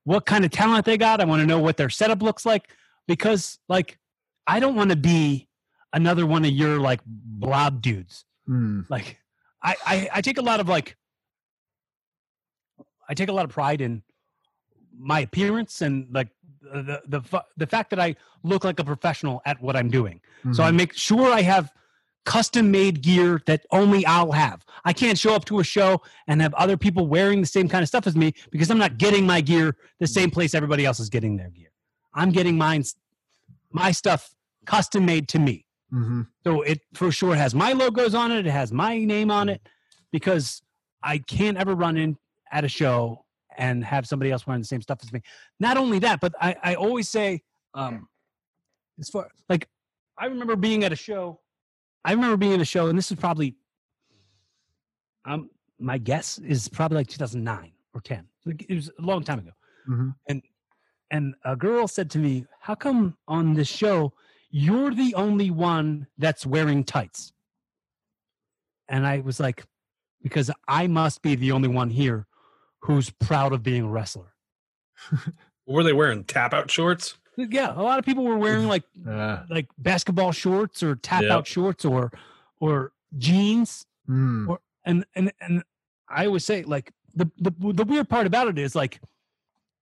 [0.04, 1.20] what kind of talent they got.
[1.20, 2.68] I want to know what their setup looks like
[3.06, 3.98] because like
[4.46, 5.48] I don't want to be
[5.92, 8.24] another one of your like blob dudes.
[8.46, 8.82] Hmm.
[8.88, 9.18] Like
[9.64, 10.96] I, I I take a lot of like
[13.08, 14.02] I take a lot of pride in
[14.96, 16.28] my appearance and like
[16.62, 17.20] the the
[17.56, 20.20] the fact that I look like a professional at what I'm doing.
[20.52, 20.76] So I Mhm.
[20.76, 21.70] make sure I have
[22.24, 24.64] custom made gear that only I'll have.
[24.84, 27.82] I can't show up to a show and have other people wearing the same kind
[27.82, 31.00] of stuff as me because I'm not getting my gear the same place everybody else
[31.00, 31.70] is getting their gear.
[32.14, 32.84] I'm getting mine
[33.70, 34.34] my stuff
[34.66, 35.66] custom made to me.
[35.92, 36.26] Mhm.
[36.44, 38.46] So it for sure has my logos on it.
[38.46, 39.60] It has my name on it
[40.10, 40.62] because
[41.02, 42.16] I can't ever run in
[42.50, 43.24] at a show
[43.56, 45.20] and have somebody else wearing the same stuff as me.
[45.60, 47.42] Not only that, but I, I always say,
[47.74, 48.08] um,
[48.98, 49.68] as far like
[50.18, 51.40] I remember being at a show.
[52.04, 53.56] I remember being at a show, and this is probably,
[55.24, 58.28] um, my guess is probably like 2009 or 10.
[58.46, 59.52] It was a long time ago
[59.88, 60.14] Mhm.
[61.10, 64.12] and a girl said to me, "How come on this show
[64.56, 67.32] you're the only one that's wearing tights?"
[68.88, 69.64] And I was like,
[70.22, 72.26] "Because I must be the only one here
[72.82, 74.34] who's proud of being a wrestler."
[75.66, 76.22] Were they wearing?
[76.22, 77.18] Tap out shorts?
[77.36, 81.46] Yeah, a lot of people were wearing like Uh, like basketball shorts or tap out
[81.46, 82.12] shorts or
[82.60, 84.48] or jeans hmm.
[84.48, 85.64] or and and and
[86.08, 89.00] I always say like the the the weird part about it is like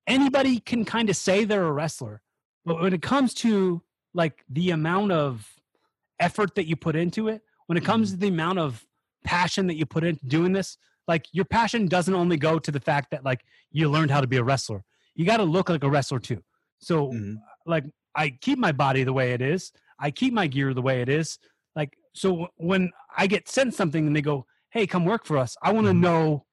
[0.06, 2.22] anybody can kind of say they're a wrestler,
[2.64, 3.82] but when it comes to
[4.14, 5.48] like the amount of
[6.20, 8.86] effort that you put into it, when it comes to the amount of
[9.24, 10.76] passion that you put into doing this,
[11.08, 14.26] like your passion doesn't only go to the fact that like you learned how to
[14.26, 14.84] be a wrestler.
[15.14, 16.42] You got to look like a wrestler too.
[16.78, 17.36] So Mhm.
[17.66, 17.84] like
[18.14, 19.72] I keep my body the way it is.
[19.98, 21.38] I keep my gear the way it is.
[21.74, 25.56] Like so when I get sent something and they go, "Hey, come work for us."
[25.62, 26.46] I want to know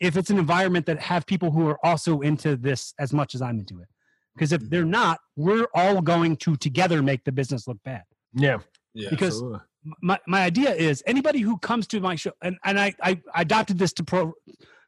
[0.00, 3.40] if it's an environment that have people who are also into this as much as
[3.40, 3.88] I'm into it.
[4.36, 8.02] Because if they're not, we're all going to together make the business look bad.
[8.34, 8.58] Yeah.
[8.94, 9.08] Yeah.
[9.10, 9.60] Because absolutely.
[10.02, 13.42] my, my idea is anybody who comes to my show and, and I, I I
[13.42, 14.32] adopted this to pro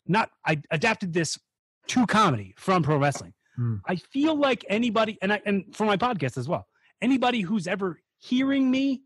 [0.06, 1.38] not I adapted this
[1.88, 3.32] to comedy from pro wrestling.
[3.56, 3.76] Hmm.
[3.86, 6.66] I feel like anybody and I and for my podcast as well,
[7.02, 9.02] anybody who's ever hearing me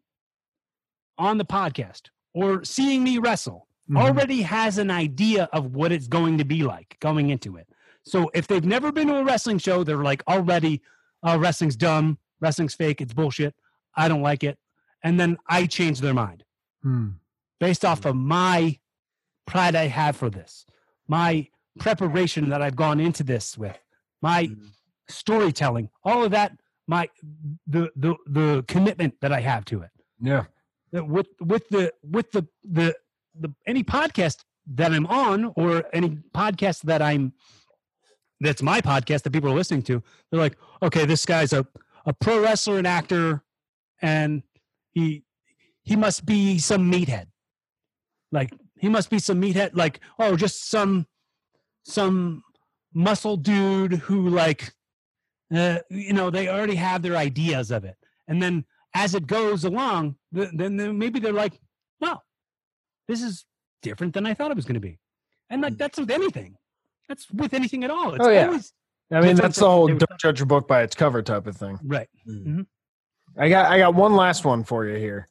[1.18, 2.03] on the podcast
[2.34, 4.01] or seeing me wrestle Mhm.
[4.01, 7.66] already has an idea of what it's going to be like going into it.
[8.05, 10.82] So if they've never been to a wrestling show, they're like already,
[11.22, 13.55] uh, wrestling's dumb, wrestling's fake, it's bullshit,
[13.96, 14.59] I don't like it.
[15.05, 16.44] And then I change their mind
[16.82, 17.11] Hmm.
[17.61, 18.78] based off of my
[19.46, 20.66] pride I have for this,
[21.07, 21.48] my
[21.78, 23.78] preparation that I've gone into this with,
[24.20, 24.50] my
[25.09, 26.53] storytelling, all of that,
[26.86, 27.09] my
[27.66, 29.90] the the the commitment that I have to it
[30.20, 30.44] Yeah.
[30.92, 32.94] with with the with the the
[33.38, 37.32] the any podcast that I'm on or any podcast that I'm
[38.43, 41.66] that's my podcast that people are listening to, they're like, okay, this guy's a,
[42.07, 43.43] a pro wrestler and actor,
[44.01, 44.43] and
[44.90, 45.24] he
[45.82, 47.26] he must be some meathead.
[48.30, 51.07] Like he must be some meathead, like oh, just some
[51.84, 52.43] some
[52.95, 54.72] muscle dude who like
[55.55, 57.97] uh, you know they already have their ideas of it,
[58.28, 58.64] and then
[58.95, 61.59] as it goes along, th- then, then maybe they're like,
[62.01, 62.22] well,
[63.09, 63.47] this is
[63.80, 64.99] different than I thought it was going to be,
[65.51, 66.57] and like that's with anything.
[67.09, 68.14] That's with anything at all.
[68.14, 68.46] It's Oh, yeah.
[68.46, 68.72] always
[69.11, 71.22] I mean, That's what that's I'm the whole don't judge a book by its cover
[71.22, 71.78] type of thing.
[71.84, 72.09] right.
[72.24, 72.32] Hmm.
[72.48, 72.61] Mm-hmm.
[73.38, 75.28] I got I got one last one for you here.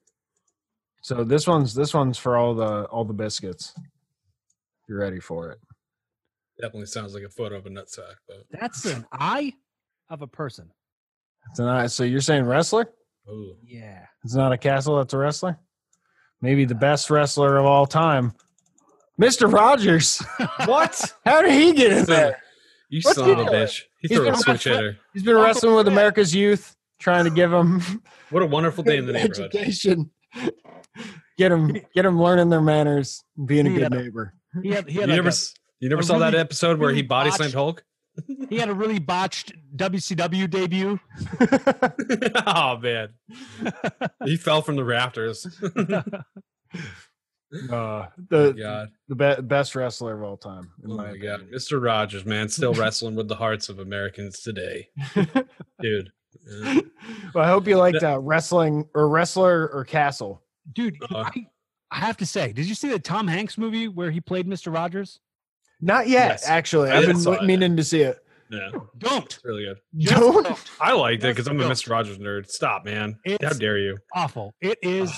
[1.01, 3.73] So this one's this one's for all the all the biscuits.
[4.87, 5.59] You're ready for it.
[6.59, 9.53] Definitely sounds like a photo of a nutsack, but That's an eye
[10.09, 10.69] of a person.
[11.49, 12.87] It's not so you're saying wrestler?
[13.27, 14.05] oh, Yeah.
[14.23, 15.57] It's not a castle, that's a wrestler?
[16.41, 18.33] Maybe the best wrestler of all time.
[19.19, 19.51] Mr.
[19.51, 20.21] Rogers.
[20.65, 21.13] what?
[21.25, 22.39] How did he get in there?
[22.89, 23.83] You What's son of a bitch!
[24.01, 24.97] He He's threw a switch wrestling- hitter.
[25.13, 27.81] He's been wrestling with America's youth, trying to give him
[28.31, 29.53] What a wonderful day in the neighborhood.
[29.55, 30.11] education.
[31.37, 34.33] Get him get him learning their manners, being a good had a- neighbor.
[34.61, 36.93] He had he You like never, a, s- you never a saw that episode where
[36.93, 37.83] he body slammed Hulk?
[38.49, 40.99] he had a really botched WCW debut.
[42.45, 43.09] oh man,
[44.25, 45.47] he fell from the rafters.
[47.53, 50.71] Uh, Oh, the God, the be- best wrestler of all time.
[50.83, 51.17] In oh my my.
[51.17, 51.83] God, Mr.
[51.83, 54.87] Rogers, man, still wrestling with the hearts of Americans today,
[55.81, 56.11] dude.
[56.49, 56.79] Yeah.
[57.33, 60.41] well, I hope you liked uh, wrestling or wrestler or castle.
[60.73, 61.45] Dude, Uh, I,
[61.91, 64.73] I have to say, did you see the Tom Hanks movie where he played Mr.
[64.73, 65.19] Rogers?
[65.81, 66.47] Not yet, Yes.
[66.47, 66.89] actually.
[66.89, 67.47] I I've been saw w- it.
[67.47, 68.23] meaning to see it.
[68.49, 69.25] Yeah, Don't.
[69.25, 69.77] it's really good.
[69.97, 70.43] Just Don't.
[70.43, 70.59] don't.
[70.79, 71.63] I liked it because I'm a.
[71.63, 71.89] Mr.
[71.89, 72.49] Rogers nerd.
[72.49, 73.17] Stop, man.
[73.41, 73.97] How dare you?
[74.13, 74.53] Awful.
[74.61, 75.11] It is,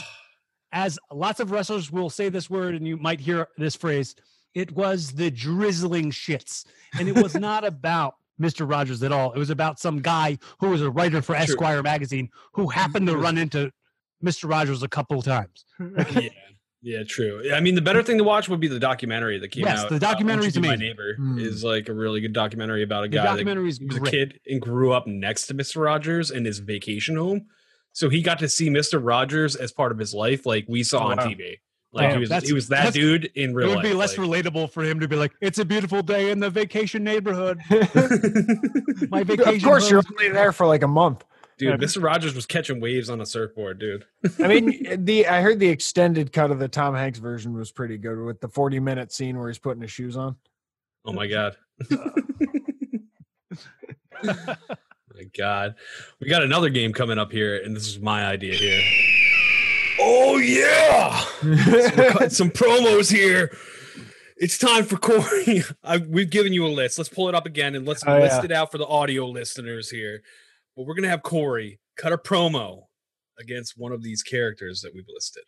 [0.74, 4.16] as lots of wrestlers will say this word, and you might hear this phrase.
[4.54, 6.66] It was the drizzling shits,
[7.00, 8.70] and it was not about Mr.
[8.70, 9.32] Rogers at all.
[9.32, 11.44] It was about some guy who was a writer for True.
[11.44, 13.72] Esquire magazine who happened to run into
[14.24, 14.50] Mr.
[14.50, 15.66] Rogers a couple of times.
[16.12, 16.30] yeah,
[16.82, 17.52] yeah, true.
[17.54, 19.90] I mean, the better thing to watch would be the documentary that came Yes, out.
[19.90, 21.40] the documentary Won't documentary's You Be My neighbor Hmm.
[21.40, 24.02] is like a really good documentary about a The guy that documentary is was a
[24.02, 25.84] kid and grew up next to Mr.
[25.84, 27.48] Rogers in his vacation home.
[27.94, 29.00] So he got to see Mr.
[29.02, 31.26] Rogers as part of his life, like we saw Oh, on wow.
[31.28, 31.60] TV.
[31.92, 33.68] Like Oh, he was, he was that dude in real.
[33.70, 33.70] Life.
[33.70, 33.84] It real would life.
[33.84, 36.50] be less like- relatable for him to be like, "It's a beautiful day in the
[36.50, 37.60] vacation neighborhood."
[39.12, 39.56] My vacation.
[39.56, 41.24] of course, you're only there for like a month.
[41.60, 42.02] dude, Mr.
[42.02, 44.06] Rogers was catching waves on a surfboard, dude.
[44.40, 47.72] I mean, eh, the I heard the extended cut of the Tom Hanks version was
[47.72, 50.36] pretty good with the 40 minute scene where he's putting his shoes on.
[51.06, 51.58] Oh my god.
[55.38, 55.76] my god.
[56.20, 58.82] We got another game coming up here, and this is my idea here.
[60.00, 61.24] Oh yeah!
[62.20, 63.56] We're some promos here.
[64.38, 65.64] It's time for Corey.
[65.84, 66.98] I, we've given you a list.
[66.98, 68.46] Let's pull it up again and let's Oh, list yeah.
[68.46, 70.22] it out for the audio listeners here.
[70.76, 72.84] But we're gonna have Corey cut a promo
[73.40, 75.44] against one of these characters that we've listed.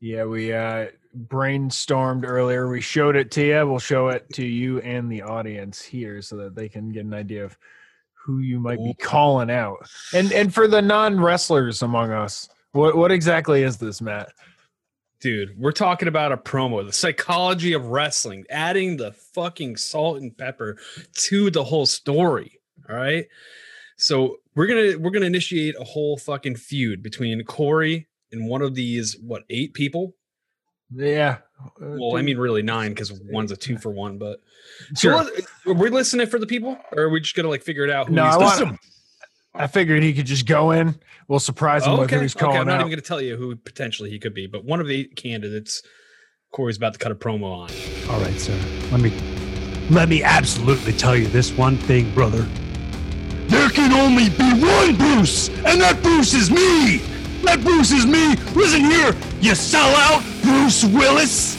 [0.00, 0.86] Yeah, we uh,
[1.26, 2.68] brainstormed earlier.
[2.68, 3.66] We showed it to you.
[3.68, 7.12] We'll show it to you and the audience here so that they can get an
[7.12, 7.58] idea of
[8.24, 9.88] who you might be calling out.
[10.14, 14.32] And and for the non wrestlers among us, what what exactly is this, Matt?
[15.20, 20.36] Dude, we're talking about a promo, the psychology of wrestling, adding the fucking salt and
[20.36, 20.78] pepper
[21.12, 22.58] to the whole story.
[22.88, 23.26] All right.
[23.96, 28.74] So we're gonna we're gonna initiate a whole fucking feud between Corey and one of
[28.74, 30.14] these what eight people?
[30.90, 31.38] Yeah.
[31.78, 34.18] Well, I mean really nine because one's a two for one.
[34.18, 34.40] But
[34.96, 35.24] sure.
[35.24, 37.90] so are we listening for the people, or are we just gonna like figure it
[37.90, 38.08] out?
[38.08, 38.80] Who No, he's I talking want.
[39.54, 40.94] I figured he could just go in.
[41.26, 42.44] We'll surprise him Oh, with who he's okay.
[42.44, 42.80] calling I'm not out.
[42.82, 45.82] even going to tell you who potentially he could be, but one of the candidates,
[46.52, 47.70] Corey's about to cut a promo on.
[48.14, 48.56] All right, sir.
[48.92, 49.12] Let me
[49.90, 52.46] let me absolutely tell you this one thing, brother.
[53.48, 57.00] There can only be one Bruce, and that Bruce is me.
[57.42, 58.36] That Bruce is me.
[58.54, 61.56] Listen here, you sellout, Bruce Willis.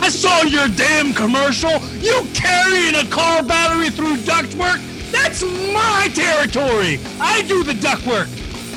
[0.00, 1.78] I saw your damn commercial.
[1.98, 4.80] You carrying a car battery through ductwork?
[5.12, 6.98] That's my territory.
[7.20, 8.28] I do the ductwork.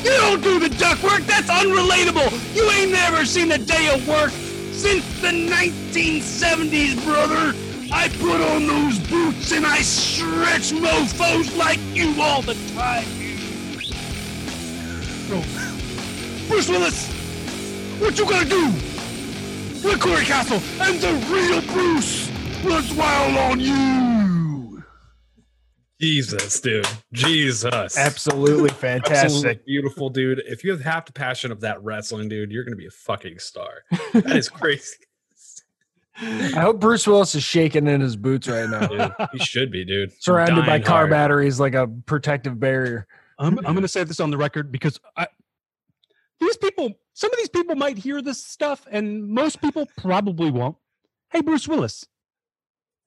[0.03, 1.25] You don't do the ductwork.
[1.25, 2.55] That's unrelatable.
[2.55, 4.29] You ain't never seen a day of work
[4.71, 7.57] since the 1970s, brother.
[7.91, 13.05] I put on those boots and I stretch mofos like you all the time.
[15.27, 15.41] Bro,
[16.47, 17.07] Bruce Willis,
[17.99, 18.71] what you gonna do?
[19.83, 22.29] We're Corey Castle and the real Bruce.
[22.63, 24.83] Let's wild on you.
[25.99, 26.87] Jesus, dude.
[27.13, 27.97] Jesus.
[27.97, 29.65] Absolutely Absolutely fantastic.
[29.65, 30.41] beautiful, dude.
[30.45, 32.91] If you have half the passion of that wrestling, dude, you're going to be a
[32.91, 33.83] fucking star.
[34.13, 34.97] That is crazy.
[36.17, 39.13] I hope Bruce Willis is shaking in his boots right now, dude.
[39.33, 40.11] He should be, dude.
[40.21, 41.09] surrounded by car hard.
[41.11, 43.07] batteries like a protective barrier.
[43.37, 45.27] I'm, I'm going to say this on the record because I,
[46.45, 50.77] these people, some of these people might hear this stuff, and most people probably won't.
[51.31, 52.05] hey, Bruce Willis,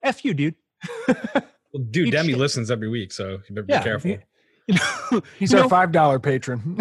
[0.03, 0.55] f you, dude.
[1.74, 2.39] Well, dude, Eat Demi shit.
[2.39, 4.11] listens every week, so you better be careful.
[4.12, 4.18] he-
[4.68, 6.78] You know, He's you our know, five dollar patron.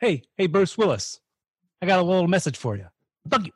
[0.00, 1.20] hey, hey, Bruce Willis,
[1.82, 2.86] I got a little message for you.
[3.30, 3.52] Fuck you.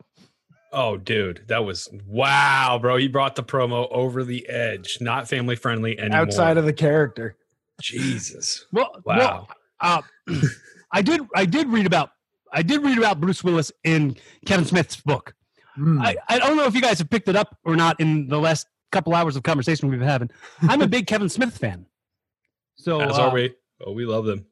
[0.70, 2.96] Oh, dude, that was wow, bro.
[2.98, 4.98] He brought the promo over the edge.
[5.00, 6.18] Not family friendly anymore.
[6.20, 7.36] Outside of the character.
[7.80, 8.66] Jesus.
[8.72, 9.16] Well, Wow.
[9.16, 9.48] well,
[9.82, 10.02] uh,
[10.92, 11.20] I did.
[11.34, 12.10] I did read about.
[12.52, 14.16] I did read about Bruce Willis in
[14.46, 15.34] Kevin Smith's book.
[15.74, 16.00] Hmm.
[16.02, 18.38] I, I don't know if you guys have picked it up or not in the
[18.38, 20.30] last couple hours of conversation we've been having.
[20.62, 21.86] I'm a big Kevin Smith fan.
[22.76, 23.54] So, As uh, are we.
[23.84, 24.44] Oh, we love them.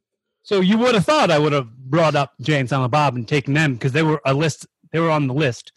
[0.43, 3.29] so you would have thought I would have brought up Jay and Silent Bob and
[3.29, 4.67] taken them because they were a list.
[4.93, 5.73] They were on the list.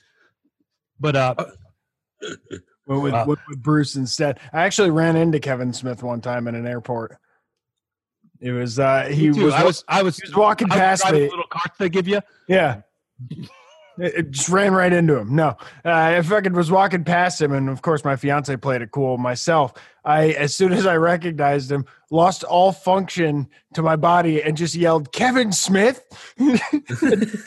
[1.00, 1.36] But uh,
[2.88, 3.26] But with, Wow.
[3.26, 4.40] with, with Bruce instead.
[4.54, 7.18] I actually ran into Kevin Smith one time in an airport.
[8.44, 11.14] It was uh he was, I was I was he was walking I was past
[11.14, 11.22] me.
[11.22, 12.20] little carts they give you.
[12.50, 12.82] Yeah.
[13.98, 15.34] It, it just ran right into him.
[15.34, 15.50] No,
[15.86, 19.18] uh, I fucking was walking past him, and of course, my fiance played it cool.
[19.18, 19.74] Myself,
[20.04, 24.76] I as soon as I recognized him, lost all function to my body and just
[24.76, 26.04] yelled, "Kevin Smith!"
[26.38, 26.60] and,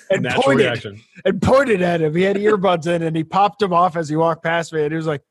[0.08, 1.02] and pointed reaction.
[1.24, 2.14] and pointed at him.
[2.14, 4.92] He had earbuds in, and he popped him off as he walked past me, and
[4.92, 5.22] he was like,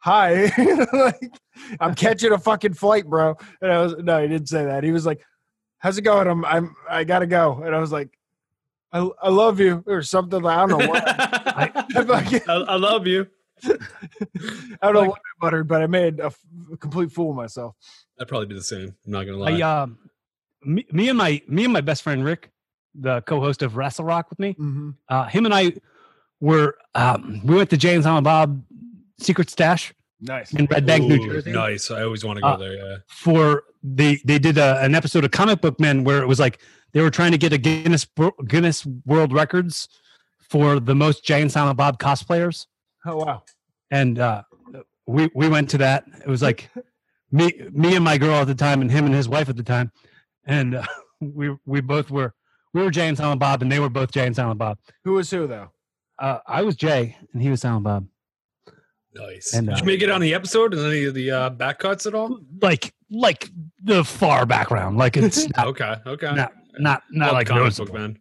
[0.00, 0.50] "Hi."
[0.92, 1.32] like,
[1.80, 3.36] I'm catching a fucking flight, bro.
[3.62, 4.82] And I was no, he didn't say that.
[4.84, 5.24] He was like,
[5.78, 7.62] "How's it going?" I'm I'm I gotta go.
[7.64, 8.16] And I was like,
[8.92, 10.42] "I I love you" or something.
[10.42, 11.04] Like, I don't know what.
[11.06, 11.72] I,
[12.48, 13.26] I, I love you.
[13.64, 13.72] I
[14.82, 16.38] don't know what I muttered, but I made a, f-
[16.72, 17.76] a complete fool of myself.
[18.18, 18.94] I'd probably do the same.
[19.06, 19.52] I'm not gonna lie.
[19.58, 19.98] I um,
[20.64, 22.50] me, me and my me and my best friend Rick,
[22.94, 24.90] the co-host of Rassle Rock with me, Mm-hmm.
[25.08, 25.72] uh, him and I
[26.40, 28.62] were um, we went to james and Bob
[29.20, 30.52] Secret Stash Nice.
[30.52, 31.52] in Red Bank, New Jersey.
[31.52, 31.90] Nice.
[31.90, 32.74] I always want to go Uh, there.
[32.74, 32.96] Yeah.
[33.08, 36.60] For they they did a, an episode of Comic Book Men where it was like
[36.92, 38.06] they were trying to get a Guinness
[38.46, 39.88] Guinness World Records
[40.50, 42.66] for the most Jay and Silent Bob cosplayers,
[43.06, 43.42] Oh wow.
[43.90, 44.42] and uh,
[45.06, 46.04] we we went to that.
[46.24, 46.68] It was like
[47.30, 49.62] me me and my girl at the time, and him and his wife at the
[49.62, 49.92] time,
[50.44, 50.84] and uh,
[51.20, 52.34] we we both were
[52.74, 54.78] we were Jay and Silent Bob, and they were both Jay and Silent Bob.
[55.04, 55.70] Who was who though?
[56.18, 58.06] Uh, I was Jay, and he was Silent Bob.
[59.14, 59.54] Nice.
[59.54, 61.78] And, Did uh, you make it on the episode and any of the uh, back
[61.80, 62.38] cuts at all?
[62.62, 63.50] Like like
[63.82, 65.96] the far background, like it's not Okay.
[66.06, 66.32] Okay.
[66.34, 67.86] not not, not Love like comic noticeable.
[67.92, 68.18] book man.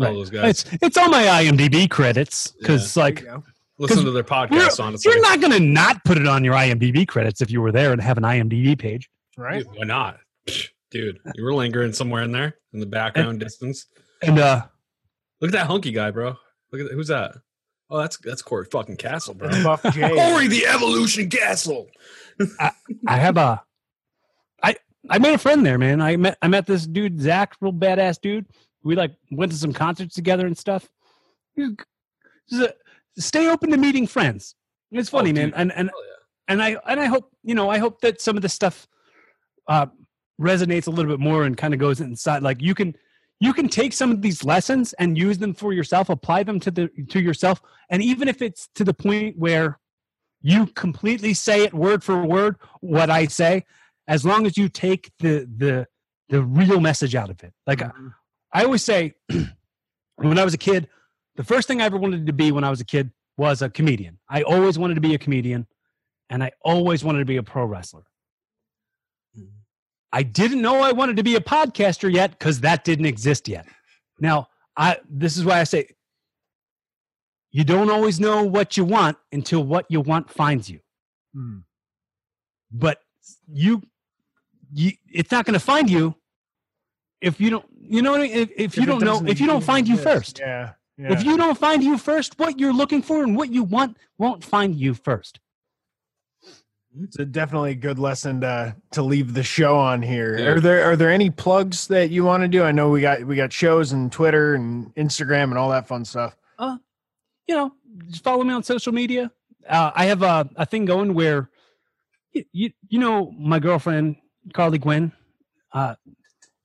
[0.00, 0.12] All Right.
[0.14, 0.64] those guys.
[0.64, 3.44] It's it's on my IMDb credits because There like you go.
[3.78, 4.80] Listen 'cause to their you're, podcast.
[4.82, 7.92] Honestly, you're not gonna not put it on your IMDb credits if you were there
[7.92, 9.08] and have an IMDb page.
[9.36, 9.64] Right.
[9.64, 10.18] Dude, Why not?
[10.90, 13.86] Dude, you were lingering somewhere in there in the background distance.
[14.22, 14.62] And uh,
[15.40, 16.34] Look at that hunky guy, bro.
[16.70, 17.32] Look at who's that?
[17.94, 19.50] Oh, that's that's Corey fucking Castle, bro.
[19.62, 20.08] Buff J.
[20.14, 21.88] Corey the Evolution Castle.
[23.06, 23.62] I have a
[24.62, 24.76] I
[25.10, 26.00] I made a friend there, man.
[26.00, 28.46] I met I met this dude Zach, real badass dude.
[28.82, 30.88] We like went to some concerts together and stuff.
[31.58, 32.72] A-
[33.18, 34.54] Stay open to meeting friends.
[34.90, 35.52] It's funny, Oh, man.
[35.54, 36.12] And and yeah.
[36.48, 38.88] and I and I hope you know I hope that some of this stuff
[39.68, 39.86] uh,
[40.40, 42.42] resonates a little bit more and kind of goes inside.
[42.42, 42.96] Like you can
[43.42, 46.70] you can take some of these lessons and use them for yourself, apply them to
[46.70, 49.80] the to yourself, and even if it's to the point where
[50.42, 53.64] you completely say it word for word what I say,
[54.06, 55.88] as long as you take the the
[56.28, 57.52] the real message out of it.
[57.66, 58.08] Like I- mm-hmm.
[58.52, 59.14] I always say,
[60.16, 60.88] when I was a kid,
[61.34, 63.68] the first thing I ever wanted to be when I was a kid was a
[63.70, 64.18] comedian.
[64.28, 65.66] I always wanted to be a comedian,
[66.30, 68.04] and I always wanted to be a pro wrestler.
[70.12, 73.66] I didn't know I wanted to be a podcaster yet because that didn't exist yet.
[74.20, 75.88] Now, I this is why I say
[77.50, 80.80] you don't always know what you want until what you want finds you.
[81.34, 81.58] Hmm.
[82.70, 83.00] But
[83.46, 83.82] you,
[84.72, 86.14] you it's not going to find you
[87.20, 87.66] if you don't.
[87.78, 88.36] You know what I mean?
[88.36, 90.14] If, if you it don't know, if you don't find you exist.
[90.14, 90.72] first, Yeah.
[90.96, 91.12] yeah.
[91.12, 94.42] if you don't find you first, what you're looking for and what you want won't
[94.42, 95.38] find you first.
[97.00, 100.38] It's a definitely a good lesson to to leave the show on here.
[100.38, 100.46] Yeah.
[100.46, 102.62] Are there are there any plugs that you want to do?
[102.62, 106.04] I know we got we got shows and Twitter and Instagram and all that fun
[106.04, 106.36] stuff.
[106.58, 106.76] Uh,
[107.46, 107.72] you know,
[108.08, 109.30] just follow me on social media.
[109.68, 111.48] Uh, I have a, a thing going where,
[112.32, 114.16] you, you, you know, my girlfriend
[114.52, 115.12] Carly Gwynn,
[115.72, 115.94] uh,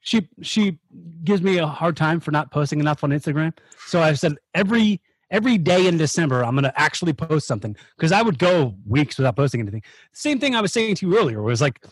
[0.02, 0.80] she she
[1.24, 3.54] gives me a hard time for not posting enough on Instagram.
[3.86, 8.12] So I said every every day in December I'm going to actually post something because
[8.12, 9.84] I would go weeks without posting anything.
[10.14, 11.84] Same thing I was saying to you earlier was like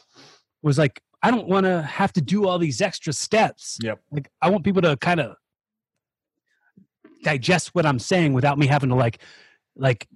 [0.61, 3.77] was like I don't want to have to do all these extra steps.
[3.81, 3.99] Yep.
[4.11, 5.35] Like I want people to kind of
[7.23, 9.19] digest what I'm saying without me having to like
[9.75, 10.07] like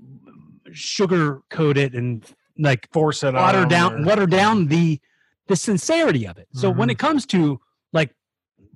[0.72, 2.24] sugar coat it and
[2.58, 5.00] like Force it water down or- water down the
[5.48, 6.48] the sincerity of it.
[6.54, 6.92] So when Mhm.
[6.92, 7.60] it comes to
[7.92, 8.14] like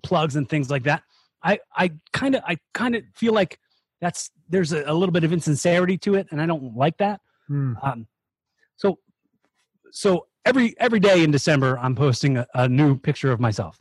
[0.02, 1.04] plugs and things like that,
[1.44, 3.60] I I kind of I kind of feel like
[4.04, 7.22] that's there's a, a little bit of insincerity to it, and I don't like that.
[7.48, 7.74] Hmm.
[7.82, 8.08] Um,
[8.76, 9.00] so
[9.92, 13.80] so every every day in December, I'm posting a, a new picture of myself.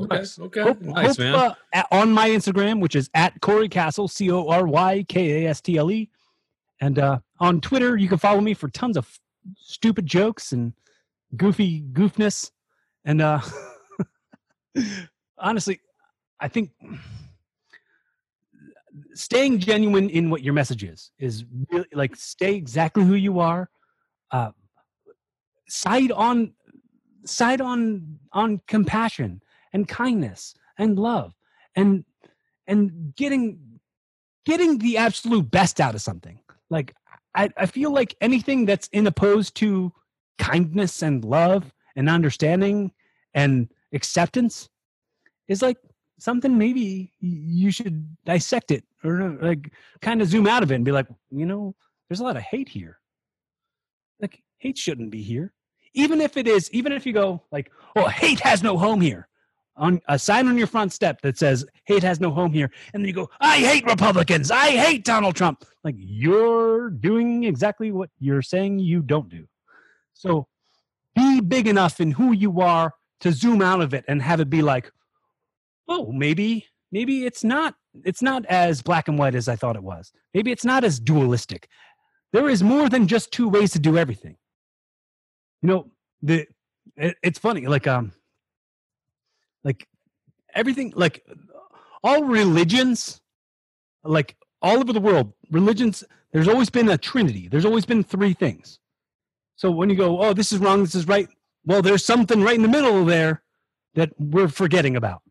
[0.00, 0.22] Okay.
[0.40, 0.60] Okay.
[0.62, 1.34] Hope- nice, hope, man.
[1.34, 5.44] uh, at- on my Instagram, which is at Corey Castle, C O R Y K
[5.44, 6.08] A S T L E.
[6.80, 9.18] And uh, on Twitter, you can follow me for tons of f-
[9.56, 10.72] stupid jokes and
[11.36, 12.52] goofy goofness.
[13.04, 13.40] And uh,
[15.38, 15.80] honestly,
[16.40, 16.70] I think
[19.18, 23.68] staying genuine in what your message is is really like stay exactly who you are.
[24.30, 24.52] Uh,
[25.68, 26.52] side on
[27.24, 29.42] side on on compassion
[29.72, 31.34] and kindness and love
[31.74, 32.04] and
[32.66, 33.58] and getting
[34.46, 36.38] getting the absolute best out of something
[36.70, 36.94] like
[37.34, 39.92] i i feel like anything that's in opposed to
[40.38, 42.90] kindness and love and understanding
[43.34, 44.70] and acceptance
[45.48, 45.76] is like
[46.18, 50.84] something maybe you should dissect it or like kind of zoom out of it and
[50.84, 51.74] be like you know
[52.08, 52.98] there's a lot of hate here.
[54.20, 55.52] Like hate shouldn't be here.
[55.94, 59.28] Even if it is even if you go like oh hate has no home here.
[59.76, 63.02] On a sign on your front step that says hate has no home here and
[63.02, 64.50] then you go i hate republicans.
[64.50, 65.64] I hate donald trump.
[65.84, 69.46] Like you're doing exactly what you're saying you don't do.
[70.14, 70.48] So
[71.14, 74.50] be big enough in who you are to zoom out of it and have it
[74.50, 74.90] be like
[75.88, 77.74] oh maybe maybe it's not
[78.04, 80.12] it's not as black and white as i thought it was.
[80.34, 81.68] Maybe it's not as dualistic.
[82.32, 84.36] There is more than just two ways to do everything.
[85.62, 85.90] You know
[86.22, 86.46] the
[86.96, 88.12] it, it's funny like um
[89.64, 89.88] like
[90.54, 91.24] everything like
[92.04, 93.20] all religions
[94.04, 97.48] like all over the world religions there's always been a trinity.
[97.48, 98.78] There's always been three things.
[99.56, 101.28] So when you go oh this is wrong this is right
[101.64, 103.42] well there's something right in the middle there
[103.94, 105.22] that we're forgetting about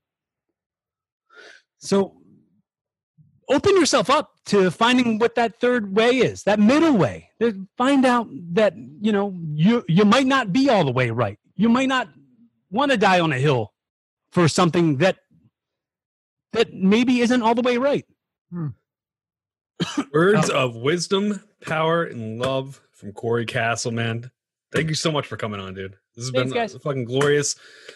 [1.80, 2.16] so
[3.50, 8.06] open yourself up to finding what that third way is that middle way That- find
[8.06, 11.88] out that you know you you might not be all the way right you might
[11.88, 12.10] not
[12.70, 13.74] want to die on a hill
[14.32, 15.18] for something that
[16.54, 18.06] that maybe isn't all the way right
[18.52, 18.68] hmm.
[20.14, 24.32] Words uh, of wisdom, power, and love from Corey Castleman.
[24.74, 25.96] Thank you so much for coming on, dude.
[26.16, 26.76] This has Thanks, been guys.
[26.76, 27.56] fucking glorious.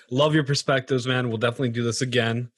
[0.10, 1.28] Love your perspectives, man.
[1.28, 2.52] We'll definitely do this again.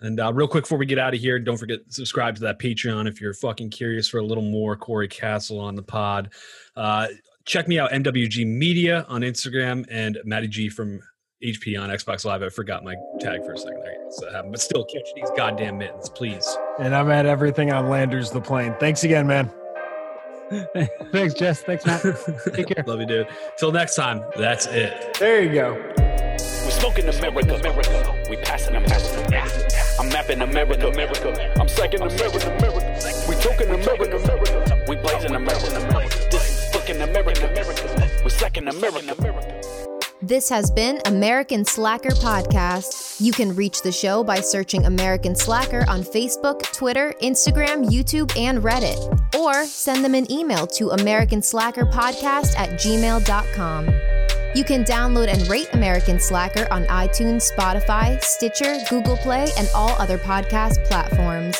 [0.00, 2.42] And uh, real quick before we get out of here, don't forget to subscribe to
[2.42, 6.30] that Patreon if you're fucking curious for a little more Corey Castle on the pod.
[6.74, 7.08] Uh,
[7.44, 11.00] check me out, MWG Media on Instagram and Matty G from
[11.42, 12.42] HP on Xbox Live.
[12.42, 13.96] I forgot my tag for a second there.
[14.10, 16.56] So, um, but still, catch these goddamn mittens, please.
[16.78, 18.74] And I'm at everything on Landers the Plane.
[18.78, 19.50] Thanks again, man.
[21.10, 22.02] thanks jess thanks matt
[22.54, 22.84] Take care.
[22.86, 23.26] Love you, dude.
[23.58, 25.16] Till next time, that's it.
[25.18, 25.74] There you go.
[25.96, 28.24] We smoking America, America.
[28.30, 29.75] We passing America.
[29.98, 31.30] I'm mapping America, America.
[31.58, 33.26] I'm psyching America, America.
[33.28, 34.84] We talking America, America.
[34.88, 36.28] We blazing America.
[36.30, 38.10] This is fucking America, America.
[38.22, 39.60] We second America.
[40.20, 43.20] This has been American Slacker Podcast.
[43.20, 48.58] You can reach the show by searching American Slacker on Facebook, Twitter, Instagram, YouTube, and
[48.58, 48.98] Reddit.
[49.34, 54.15] Or send them an email to AmericanSlackerPodcast at gmail.com.
[54.56, 59.90] You can download and rate American Slacker on iTunes, Spotify, Stitcher, Google Play, and all
[60.00, 61.58] other podcast platforms.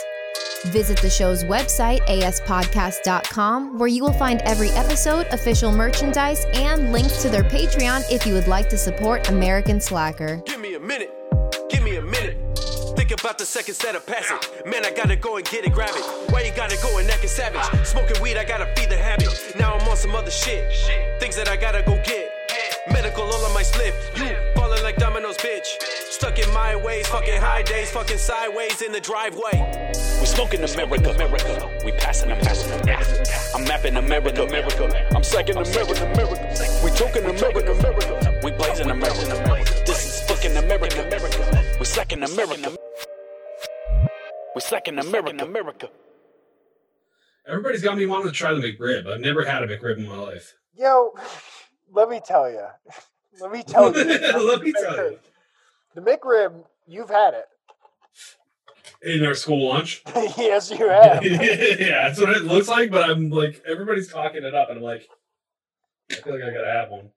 [0.69, 7.21] Visit the show's website, aspodcast.com, where you will find every episode, official merchandise, and links
[7.21, 10.39] to their Patreon if you would like to support American Slacker.
[10.47, 11.13] Give me a minute.
[11.69, 12.39] Give me a minute.
[12.97, 14.39] Think about the second set of passing.
[14.65, 16.33] Man, I gotta go and get it, grab it.
[16.33, 17.87] Why you gotta go and acting savage?
[17.87, 19.29] Smoking weed, I gotta feed the habit.
[19.59, 20.73] Now I'm on some other shit.
[21.21, 22.26] Things that I gotta go get.
[22.93, 23.95] Medical all on my slip.
[24.17, 25.67] You falling like dominoes, bitch.
[26.11, 29.93] Stuck in my ways, fucking high days, fucking sideways in the driveway.
[30.21, 31.79] We smoking America, America.
[31.85, 33.25] We passing America.
[33.55, 35.07] I'm mapping America, America.
[35.15, 36.83] I'm psyching America, America.
[36.85, 38.41] We talking America, America.
[38.43, 39.83] We blazing America.
[39.85, 41.65] This is fucking America, America.
[41.79, 42.77] We second America.
[44.55, 45.91] We second America, America.
[47.49, 49.07] Everybody's got me wanting to try the McRib.
[49.07, 50.55] I've never had a McRib in my life.
[50.75, 51.15] Yo,
[52.01, 52.67] let me tell you.
[53.41, 54.05] Let me tell you.
[54.05, 55.19] Let me tell you.
[55.95, 57.45] The McRib, you've had it.
[59.03, 60.03] In our school lunch.
[60.39, 61.23] yes, you have.
[61.23, 64.85] yeah, that's what it looks like, but I'm like, everybody's talking it up, and I'm
[64.85, 65.07] like,
[66.11, 67.11] I feel like I gotta have one.